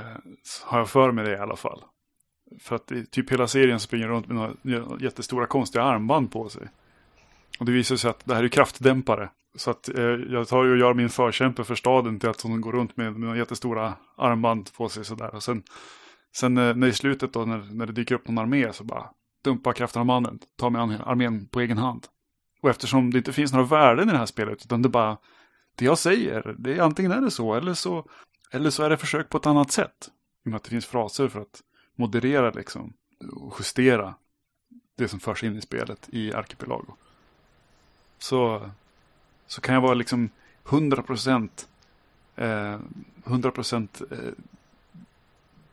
[0.63, 1.83] har jag för mig det i alla fall.
[2.59, 6.67] För att i typ hela serien springer runt med några jättestora konstiga armband på sig.
[7.59, 9.29] Och det visar sig att det här är kraftdämpare.
[9.55, 12.71] Så att eh, jag tar och gör min förkämpe för staden till att hon går
[12.71, 15.35] runt med, med några jättestora armband på sig sådär.
[15.35, 15.63] Och sen,
[16.35, 19.09] sen eh, när i slutet då när, när det dyker upp någon armé så bara
[19.43, 22.07] dumpa kraftarmbanden, ta mig an armén på egen hand.
[22.61, 25.17] Och eftersom det inte finns några värden i det här spelet utan det bara
[25.75, 28.05] det jag säger, det är antingen är det så eller så,
[28.53, 30.11] eller så är det försök på ett annat sätt.
[30.43, 31.61] I och med att det finns fraser för att
[31.95, 32.93] moderera liksom
[33.31, 34.15] och justera
[34.95, 36.95] det som förs in i spelet i Arkipelago.
[38.17, 38.69] Så,
[39.47, 40.29] så kan jag vara liksom
[40.63, 41.49] 100%
[42.35, 42.79] eh,
[43.23, 44.33] 100% eh,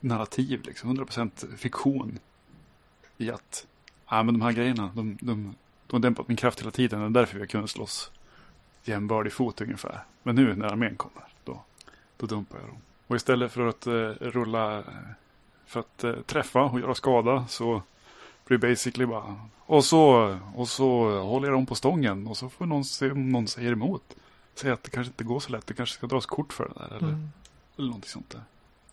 [0.01, 2.19] narrativ, liksom, 100% fiktion
[3.19, 3.67] i att
[4.07, 5.55] ah, men de här grejerna, de, de,
[5.87, 8.11] de har dämpat min kraft hela tiden Det är därför vi har kunnat slåss
[8.85, 10.05] jämbördig fot ungefär.
[10.23, 11.25] Men nu när armén kommer,
[12.21, 12.79] då, dumpar jag dem.
[13.07, 14.85] Och istället för att eh, rulla, eh,
[15.67, 17.83] för att eh, träffa och göra skada så
[18.47, 22.49] blir det basically bara, och så, och så håller jag dem på stången och så
[22.49, 24.03] får någon se om någon säger emot.
[24.55, 26.75] Säger att det kanske inte går så lätt, det kanske ska dras kort för det
[26.75, 27.31] där eller, Mm.
[27.77, 28.43] eller någonting sånt där.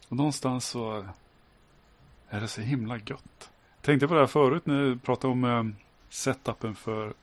[0.10, 1.06] Och någonstans så
[2.30, 3.50] är det så himla gött.
[3.82, 5.64] Tänkte på det här förut när vi pratade om eh,
[6.10, 7.14] setupen för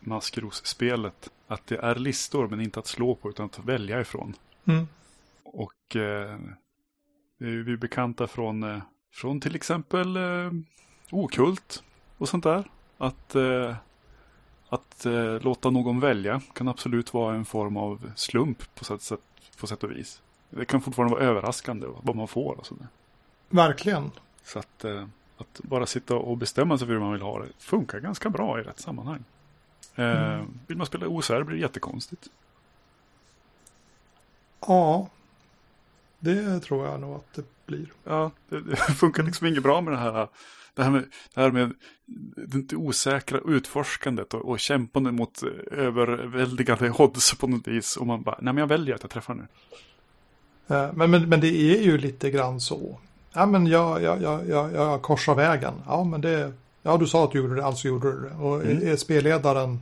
[0.00, 1.28] Maskros-spelet.
[1.48, 4.34] Att det är listor men inte att slå på utan att välja ifrån.
[4.64, 4.88] Mm.
[5.52, 6.38] Och eh,
[7.38, 8.82] det är vi bekanta från, eh,
[9.12, 10.50] från till exempel eh,
[11.10, 11.82] okult
[12.18, 12.70] och sånt där.
[12.98, 13.76] Att, eh,
[14.68, 19.20] att eh, låta någon välja kan absolut vara en form av slump på sätt, sätt,
[19.60, 20.22] på sätt och vis.
[20.50, 22.88] Det kan fortfarande vara överraskande vad man får och sådär.
[23.48, 24.10] Verkligen.
[24.44, 25.06] Så att, eh,
[25.38, 28.60] att bara sitta och bestämma sig för hur man vill ha det funkar ganska bra
[28.60, 29.24] i rätt sammanhang.
[29.94, 30.60] Mm.
[30.66, 32.28] Vill man spela OSR blir det jättekonstigt.
[34.60, 35.08] Ja,
[36.20, 37.92] det tror jag nog att det blir.
[38.04, 40.28] Ja, det, det funkar liksom inget bra med det här.
[40.74, 41.04] Det här med
[41.34, 41.72] det, här med
[42.46, 47.96] det osäkra utforskandet och, och kämpandet mot överväldigande odds på något vis.
[47.96, 49.46] Och man bara, nej men jag väljer att jag träffar nu.
[50.76, 52.98] Eh, Men, men, men det är ju lite grann så.
[53.32, 55.74] Ja, men jag, jag, jag, jag, jag korsar vägen.
[55.86, 56.52] Ja, men det...
[56.82, 58.34] Ja, du sa att du gjorde det, alltså gjorde du det.
[58.34, 58.88] Och Mm.
[58.88, 59.78] är spelledaren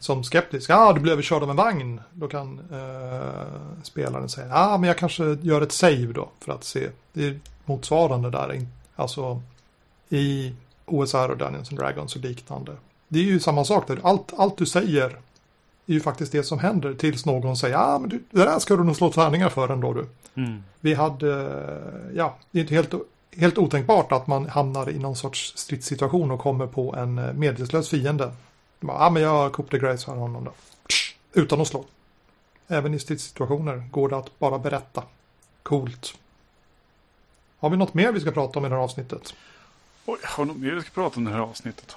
[0.00, 0.70] som skeptisk.
[0.70, 2.00] Ah, du blir överkörd av en vagn.
[2.12, 6.64] Då kan eh, spelaren säga, ah, men jag kanske gör ett save då för att
[6.64, 6.88] se.
[7.12, 9.42] Det är motsvarande där, alltså
[10.08, 10.52] i
[10.86, 12.72] OSR och Dungeons and Dragons och liknande.
[13.08, 14.00] Det är ju samma sak där.
[14.02, 15.06] Allt, allt du säger
[15.86, 18.76] är ju faktiskt det som händer tills någon säger, ah, men du, det där ska
[18.76, 20.06] du nog slå tärningar för ändå du.
[20.34, 20.62] Mm.
[20.80, 21.28] Vi hade,
[22.14, 22.94] ja, det är inte helt
[23.36, 27.88] helt otänkbart att man hamnar i någon sorts stridssituation och kommer på en eh, medvetslös
[27.88, 28.32] fiende.
[28.80, 30.52] Ja, ah, men jag Coupe de Grace för honom då.
[31.32, 31.84] Utan att slå.
[32.68, 35.04] Även i stridssituationer går det att bara berätta.
[35.62, 36.18] Coolt.
[37.58, 39.34] Har vi något mer vi ska prata om i det här avsnittet?
[40.06, 41.96] Oj, har vi något mer vi ska prata om i det här avsnittet?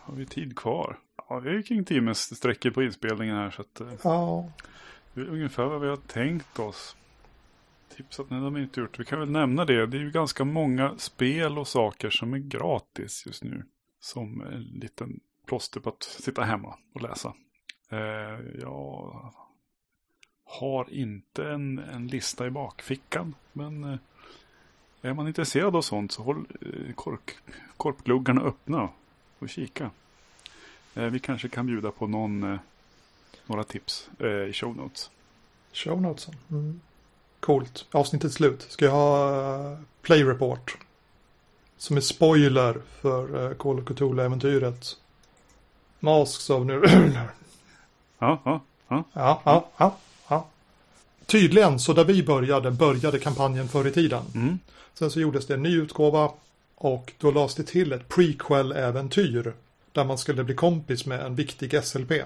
[0.00, 0.98] Har vi tid kvar?
[1.28, 3.80] Ja, det är kring timmes sträckor på inspelningen här så att...
[3.80, 4.50] Eh, ja.
[5.14, 6.96] Det är ungefär vad vi har tänkt oss
[7.98, 8.98] tipsat, nej det har vi inte gjort.
[8.98, 9.86] Vi kan väl nämna det.
[9.86, 13.64] Det är ju ganska många spel och saker som är gratis just nu.
[14.00, 17.34] Som en liten plåster typ på att sitta hemma och läsa.
[17.90, 19.32] Eh, jag
[20.44, 23.34] har inte en, en lista i bakfickan.
[23.52, 23.98] Men eh,
[25.02, 27.36] är man intresserad av sånt så håll eh, kork,
[27.76, 28.88] korpgluggarna öppna
[29.38, 29.90] och kika.
[30.94, 32.58] Eh, vi kanske kan bjuda på någon, eh,
[33.46, 35.10] några tips eh, i show notes.
[35.72, 36.28] Show notes.
[36.50, 36.80] Mm.
[37.40, 37.86] Coolt.
[37.90, 38.62] Avsnittet slut.
[38.62, 40.78] Ska jag ha uh, Play Report?
[41.76, 44.96] Som är spoiler för uh, Call of Cthulhu-äventyret.
[46.00, 46.82] Masks of New...
[48.18, 49.04] ja, ja, ja.
[49.12, 49.96] Ja, ja, ja,
[50.28, 50.46] ja.
[51.26, 54.22] Tydligen, så där vi började, började kampanjen förr i tiden.
[54.34, 54.58] Mm.
[54.94, 56.30] Sen så gjordes det en ny utgåva
[56.74, 59.52] och då lades det till ett prequel-äventyr
[59.92, 62.10] där man skulle bli kompis med en viktig SLP.
[62.10, 62.24] Eh,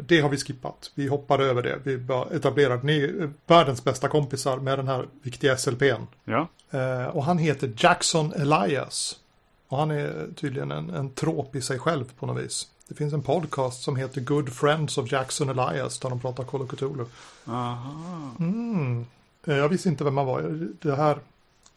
[0.00, 0.90] det har vi skippat.
[0.94, 1.78] Vi hoppar över det.
[1.82, 1.94] Vi
[2.36, 6.02] etablerar ni världens bästa kompisar med den här viktiga SLPn.
[6.24, 6.48] Ja.
[6.70, 9.20] Eh, och han heter Jackson Elias.
[9.68, 12.68] Och han är tydligen en, en trop i sig själv på något vis.
[12.88, 16.62] Det finns en podcast som heter Good Friends of Jackson Elias där de pratar Call
[16.62, 17.04] of Cthulhu.
[17.46, 18.30] Aha.
[18.38, 19.06] Mm.
[19.44, 20.68] Eh, jag visste inte vem man var.
[20.82, 21.18] Det här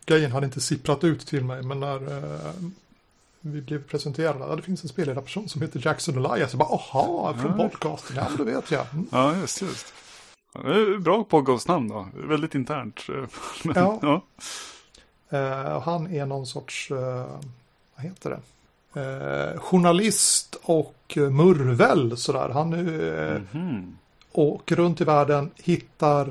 [0.05, 1.63] grejen hade inte sipprat ut till mig.
[1.63, 1.99] Men när
[3.51, 4.55] vi blev presenterade.
[4.55, 6.51] Det finns en spelledarperson som heter Jackson Elias.
[6.51, 7.69] Jag bara, aha, från ja.
[7.69, 8.15] podcasten.
[8.15, 8.85] Ja, det vet jag.
[8.93, 9.07] Mm.
[9.11, 9.93] Ja, just, just.
[10.99, 12.07] Bra podcastnamn då.
[12.13, 13.07] Väldigt internt.
[13.63, 13.99] Men, ja.
[14.01, 14.21] ja.
[15.33, 16.97] Uh, han är någon sorts, uh,
[17.95, 18.39] vad heter det?
[18.97, 22.49] Uh, journalist och murvel sådär.
[22.49, 23.93] Han uh, mm -hmm.
[24.31, 26.27] åker runt i världen, hittar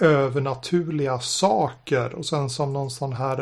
[0.00, 3.38] övernaturliga saker och sen som någon sån här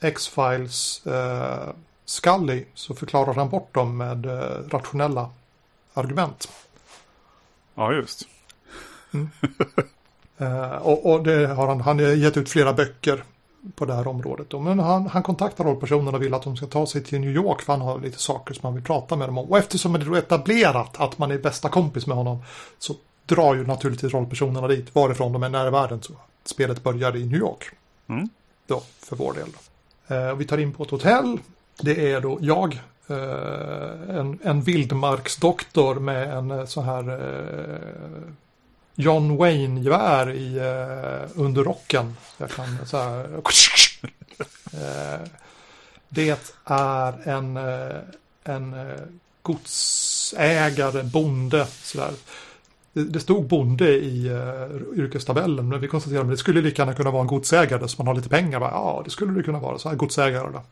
[0.00, 1.68] X-Files eh,
[2.04, 5.30] Scully så förklarar han bort dem med eh, rationella
[5.94, 6.48] argument.
[7.74, 8.28] Ja, just.
[9.12, 9.30] Mm.
[10.38, 13.24] eh, och, och det har han, han har gett ut flera böcker
[13.74, 14.52] på det här området.
[14.52, 17.62] Men han, han kontaktar rollpersonerna och vill att de ska ta sig till New York
[17.62, 19.50] för han har lite saker som han vill prata med dem om.
[19.50, 22.38] Och eftersom det är etablerat att man är bästa kompis med honom
[22.78, 22.94] så
[23.26, 26.02] drar ju naturligtvis rollpersonerna dit varifrån de är nära världen.
[26.02, 26.12] Så
[26.44, 27.70] spelet börjar i New York.
[28.08, 28.28] Mm.
[28.66, 29.48] Då, för vår del.
[30.08, 31.38] Eh, vi tar in på ett hotell.
[31.80, 37.04] Det är då jag, eh, en, en vildmarksdoktor med en eh, så här
[39.00, 40.60] John Wayne-gevär i
[41.34, 42.16] under rocken.
[42.38, 43.28] Jag kan så här.
[46.08, 47.56] det är en,
[48.44, 48.74] en
[49.42, 52.12] godsägare, bonde, sådär.
[52.92, 56.94] Det, det stod bonde i uh, yrkestabellen, men vi konstaterade att det skulle lika gärna
[56.94, 58.60] kunna vara en godsägare som man har lite pengar.
[58.60, 60.62] Bara, ja, det skulle det kunna vara, så här godsägare då.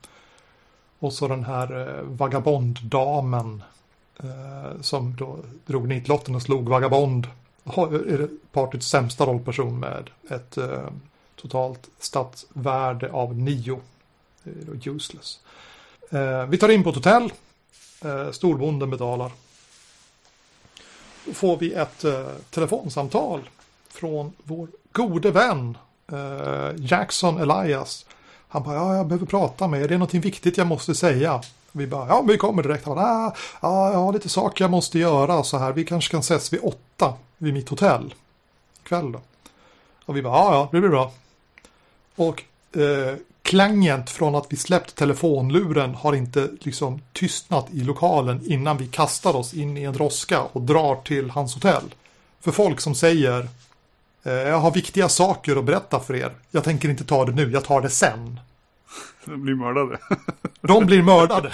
[0.99, 3.63] Och så den här uh, vagabonddamen
[4.25, 7.27] uh, som då drog nitlotten och slog vagabond.
[7.65, 10.89] Är det partyts sämsta rollperson med ett eh,
[11.41, 13.81] totalt statsvärde av nio.
[14.43, 15.41] Det är då useless.
[16.11, 17.33] Eh, vi tar in på ett hotell.
[18.05, 19.33] Eh, storbonden betalar
[21.25, 23.51] Då får vi ett eh, telefonsamtal
[23.89, 25.79] från vår gode vän
[26.13, 28.07] eh, Jackson Elias.
[28.49, 31.43] Han bara, ja, jag behöver prata med er, det är någonting viktigt jag måste säga.
[31.73, 32.87] Vi bara, ja, vi kommer direkt.
[32.87, 36.11] Han bara, ah, ja, jag har lite saker jag måste göra så här, vi kanske
[36.11, 38.15] kan ses vid åtta vid mitt hotell.
[38.85, 39.21] Ikväll då.
[40.05, 41.13] Och vi bara, ja, ja, det blir bra.
[42.17, 42.45] Och
[42.77, 48.87] eh, klangen från att vi släppt telefonluren har inte liksom tystnat i lokalen innan vi
[48.87, 51.95] kastar oss in i en droska och drar till hans hotell.
[52.41, 53.49] För folk som säger
[54.23, 56.33] eh, jag har viktiga saker att berätta för er.
[56.51, 58.41] Jag tänker inte ta det nu, jag tar det sen.
[59.29, 59.99] De blir mördade.
[60.61, 61.53] De blir mördade.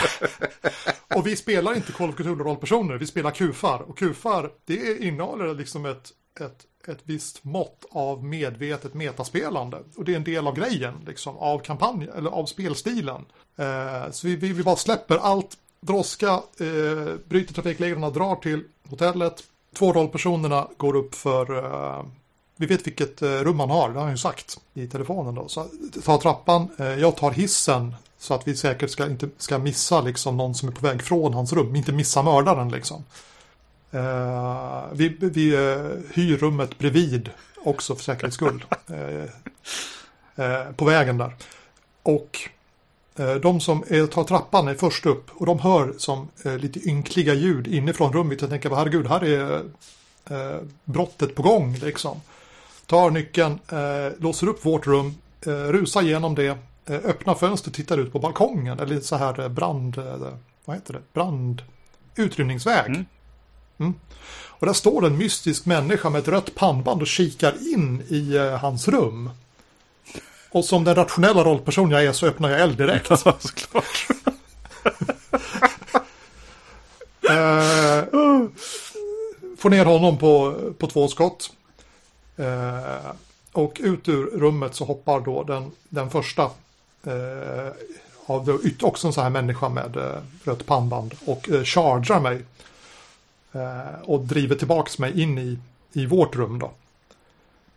[1.16, 3.78] Och vi spelar inte Call of Cthulhu-rollpersoner, vi spelar kufar.
[3.78, 6.10] Och kufar, det innehåller liksom ett,
[6.40, 9.78] ett ett visst mått av medvetet metaspelande.
[9.96, 13.24] Och det är en del av grejen, liksom, av kampanjen, eller av spelstilen.
[13.56, 19.44] Eh, så vi, vi, vi, bara släpper allt droska, eh, bryter trafikreglerna, drar till hotellet.
[19.74, 22.04] Två rollpersonerna går upp för, eh,
[22.56, 25.48] vi vet vilket eh, rum han har, det har han ju sagt i telefonen då.
[25.48, 25.66] Så
[26.04, 30.36] tar trappan, eh, jag tar hissen så att vi säkert ska, inte ska missa liksom
[30.36, 33.04] någon som är på väg från hans rum, inte missa mördaren liksom.
[33.90, 35.50] Eh, vi vi
[36.12, 38.64] hyr rummet bredvid också för säkerhets skull.
[40.76, 41.32] På vägen där.
[42.02, 42.48] Och
[43.42, 46.28] de som tar trappan är först upp och de hör som
[46.58, 48.40] lite ynkliga ljud inifrån rummet.
[48.40, 49.62] Jag tänker, herregud, här är
[50.84, 52.20] brottet på gång liksom.
[52.86, 55.14] Tar nyckeln, eh, låser upp vårt rum,
[55.46, 59.48] eh, rusar igenom det, eh, öppnar fönstret, tittar ut på balkongen eller så här eh,
[59.48, 60.32] brand, eh,
[60.64, 61.62] vad heter det, brand,
[62.16, 62.86] utrymningsväg.
[62.86, 63.06] Mm.
[63.78, 63.94] Mm.
[64.64, 68.58] Och där står en mystisk människa med ett rött pannband och kikar in i eh,
[68.58, 69.30] hans rum.
[70.50, 73.10] Och som den rationella rollperson jag är så öppnar jag eld direkt.
[73.10, 74.06] Ja, såklart.
[77.30, 78.04] Eh,
[79.58, 81.50] får ner honom på, på två skott.
[82.36, 83.12] Eh,
[83.52, 86.42] och ut ur rummet så hoppar då den, den första
[87.06, 87.72] eh,
[88.26, 92.44] av det, också en sån här människa med eh, rött pannband och eh, chargear mig.
[93.52, 95.58] Eh, och driver tillbaks mig in i,
[95.92, 96.70] i vårt rum då.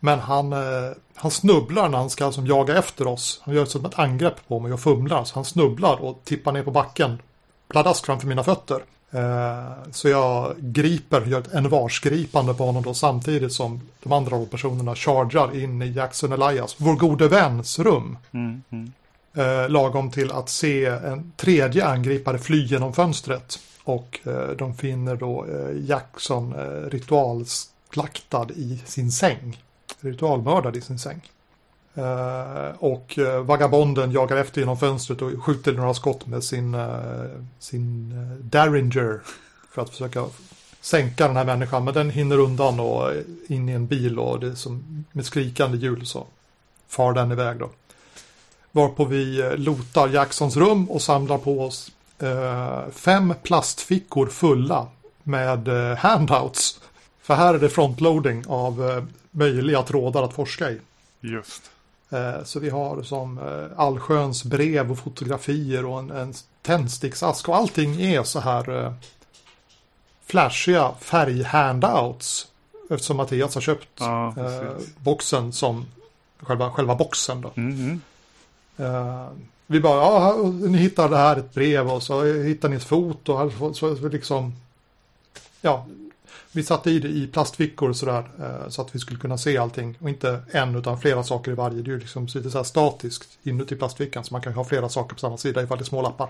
[0.00, 3.40] Men han, eh, han snubblar när han ska alltså jaga efter oss.
[3.42, 5.24] Han gör som ett angrepp på mig och fumlar.
[5.24, 7.22] Så han snubblar och tippar ner på backen.
[7.68, 8.82] Pladask framför mina fötter.
[9.10, 14.94] Eh, så jag griper, gör ett envarsgripande på honom då samtidigt som de andra personerna
[14.94, 18.18] chargear in i Jackson Elias, vår gode väns rum.
[18.32, 18.92] Mm, mm.
[19.34, 23.58] Eh, lagom till att se en tredje angripare fly genom fönstret.
[23.84, 25.46] Och eh, de finner då
[25.86, 26.54] Jackson
[26.90, 29.62] ritualslaktad i sin säng.
[30.00, 31.20] Ritualmördad i sin säng.
[31.98, 37.24] Eh, och eh, vagabonden jagar efter genom fönstret och skjuter några skott med sin, eh,
[37.58, 39.20] sin Derringer.
[39.70, 40.24] För att försöka
[40.80, 41.84] sänka den här människan.
[41.84, 43.12] Men den hinner undan och
[43.48, 46.26] in i en bil och det som med skrikande hjul så
[46.88, 47.70] far den iväg då.
[48.72, 51.92] Varpå vi lotar Jacksons rum och samlar på oss
[52.92, 54.86] fem plastfickor fulla
[55.22, 55.68] med
[55.98, 56.80] handouts.
[57.22, 60.80] För här är det frontloading av möjliga trådar att forska i.
[61.20, 61.70] Just.
[62.10, 67.56] Eh, så vi har som eh, allsköns brev och fotografier och en, en tändsticksask och
[67.56, 68.92] allting är så här eh,
[70.26, 72.46] flashiga färghandouts.
[72.90, 74.34] Eftersom Mattias har köpt Ja,
[74.98, 75.86] boxen som
[76.40, 77.50] själva, själva boxen då.
[77.56, 78.00] Mm, mm.
[78.76, 79.28] Eh,
[79.66, 83.36] vi bara, ja, ni hittar det här ett brev och så hittar ni ett foto.
[83.36, 84.52] Här, så, så, så liksom,
[85.60, 85.86] ja,
[86.58, 89.98] vi satte i det i plastfickor sådär eh, så att vi skulle kunna se allting
[90.00, 91.82] och inte en utan flera saker i varje.
[91.82, 94.64] Det är ju liksom lite så här statiskt inuti plastfickan så man kan ju ha
[94.64, 96.28] flera saker på samma sida ifall det är små lappar.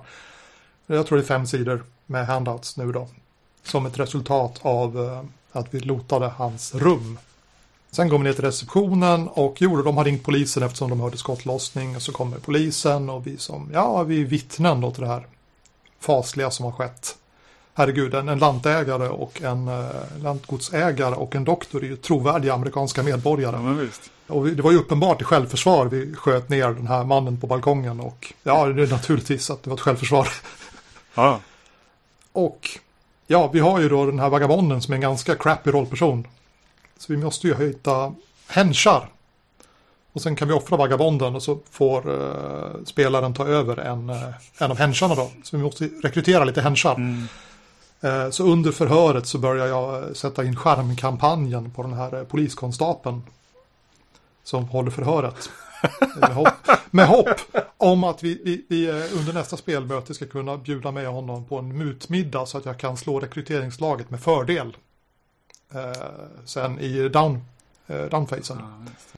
[0.87, 3.09] Jag tror det är fem sidor med handouts nu då.
[3.63, 5.23] Som ett resultat av eh,
[5.53, 7.19] att vi lotade hans rum.
[7.91, 11.17] Sen går vi ner till receptionen och jo, de har ringt polisen eftersom de hörde
[11.17, 11.97] skottlossning.
[11.97, 15.27] Och så kommer polisen och vi som, ja, vi är vittnen då till det här
[16.01, 17.17] fasliga som har skett.
[17.79, 19.85] Herregud, en, en lantägare och en eh,
[20.23, 23.57] lantgodsägare och en doktor är ju trovärdiga amerikanska medborgare.
[24.27, 24.35] Ja.
[24.35, 28.01] Och det var ju uppenbart i självförsvar vi sköt ner den här mannen på balkongen
[28.01, 30.29] och ja, det är naturligtvis att det var ett självförsvar.
[31.15, 31.41] Ja,
[32.33, 32.69] Och
[33.27, 36.27] ja, vi har ju då den här vagabonden som är en ganska crappy rollperson.
[36.99, 38.15] Så vi måste ju hitta
[38.47, 39.09] henchar.
[40.13, 44.29] Och sen kan vi offra vagabonden och så får eh, spelaren ta över en, eh,
[44.59, 45.31] en av hencharna då.
[45.43, 46.95] Så vi måste rekrytera lite henchar.
[46.95, 47.29] mm.
[48.01, 52.25] Eh, så under förhöret så börjar jag eh, sätta in skärmkampanjen på den här eh,
[52.25, 53.23] poliskonstapeln.
[54.43, 55.51] Som håller förhöret.
[56.21, 56.49] med, hopp,
[56.91, 57.29] med hopp
[57.77, 61.79] om att vi, vi, vi under nästa spelmöte ska kunna bjuda med honom på en
[61.79, 64.77] mutmiddag så att jag kan slå rekryteringslaget med fördel.
[65.75, 65.93] Eh,
[66.45, 67.45] sen i down,
[67.87, 68.53] eh, ja just.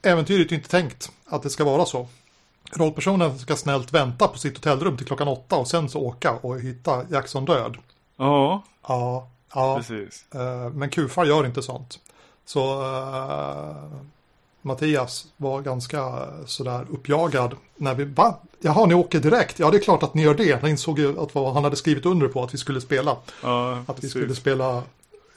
[0.03, 2.07] Äventyret är inte tänkt att det ska vara så.
[2.71, 6.59] Rollpersonen ska snällt vänta på sitt hotellrum till klockan åtta och sen så åka och
[6.59, 7.77] hitta Jackson död.
[8.17, 9.77] Ja, Ja, ja.
[9.77, 10.25] precis.
[10.35, 11.99] Eh, men kufar gör inte sånt.
[12.45, 13.75] Så eh,
[14.61, 18.37] Mattias var ganska sådär uppjagad när vi, va?
[18.59, 19.59] Jaha, ni åker direkt?
[19.59, 20.61] Ja, det är klart att ni gör det.
[20.61, 23.17] Han insåg ju att vad han hade skrivit under på att vi skulle spela.
[23.43, 24.11] Ja, Att vi precis.
[24.11, 24.77] skulle spela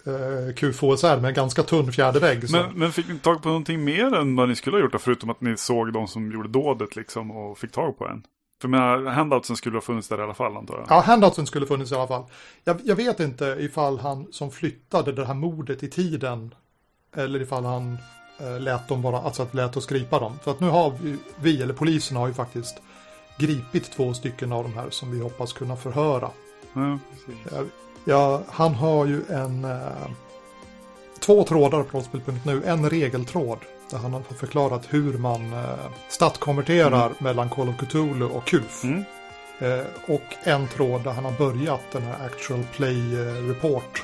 [0.06, 2.50] eh, QFOSR med en ganska tunn fjärde vägg.
[2.50, 4.98] Men, men fick ni tag på någonting mer än vad ni skulle ha gjort då,
[4.98, 8.22] förutom att ni såg de som gjorde dådet liksom och fick tag på en?
[8.72, 10.86] För handoutsen skulle ha funnits där i alla fall antar jag.
[10.88, 12.24] Ja, handoutsen skulle funnits i alla fall.
[12.64, 16.54] Jag, jag vet inte ifall han som flyttade det här mordet i tiden
[17.16, 17.98] eller ifall han
[18.40, 20.38] eh, lät dem bara, alltså att lät oss gripa dem.
[20.42, 22.82] För att nu har vi, vi, eller polisen har ju faktiskt
[23.38, 26.30] gripit två stycken av de här som vi hoppas kunna förhöra
[26.72, 27.52] Ja, precis.
[27.52, 27.64] Ja,
[28.04, 29.64] ja, han har ju en...
[29.64, 30.10] Eh,
[31.20, 32.62] två trådar på rollspel.nu.
[32.64, 33.58] En regeltråd
[33.90, 35.60] där han har förklarat hur man eh,
[36.08, 38.84] statskonverterar mellan Call of Cthulhu och KUF.
[38.84, 39.04] Mm.
[39.58, 44.02] Eh, och en tråd där han har börjat den här Actual Play eh, Report.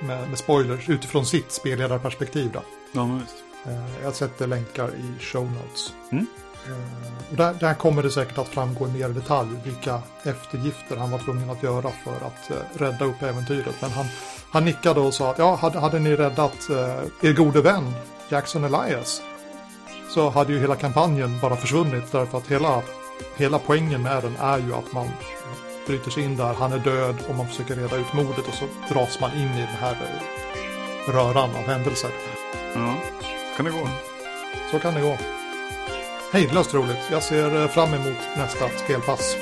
[0.00, 2.50] Med, med spoilers utifrån sitt spelledarperspektiv.
[2.52, 2.60] Då.
[2.92, 3.20] Ja,
[4.02, 5.92] jag sätter länkar i show notes.
[6.12, 6.26] Mm.
[7.30, 11.18] Och där, där kommer det säkert att framgå i mer detalj vilka eftergifter han var
[11.18, 13.74] tvungen att göra för att eh, rädda upp äventyret.
[13.80, 14.06] Men han,
[14.50, 17.92] han nickade och sa att ja, hade, hade ni räddat eh, er gode vän
[18.28, 19.22] Jackson Elias
[20.14, 22.82] så hade ju hela kampanjen bara försvunnit därför att hela,
[23.36, 25.10] hela poängen med den är ju att man
[25.86, 28.64] bryter sig in där, han är död och man försöker reda ut mordet och så
[28.94, 32.10] dras man in i den här eh, röran av händelser.
[32.74, 32.94] Ja,
[33.56, 33.88] kan det gå.
[34.70, 35.16] Så kan det gå.
[36.32, 37.08] Hejdlöst roligt.
[37.10, 39.36] Jag ser eh, fram emot nästa spelpass.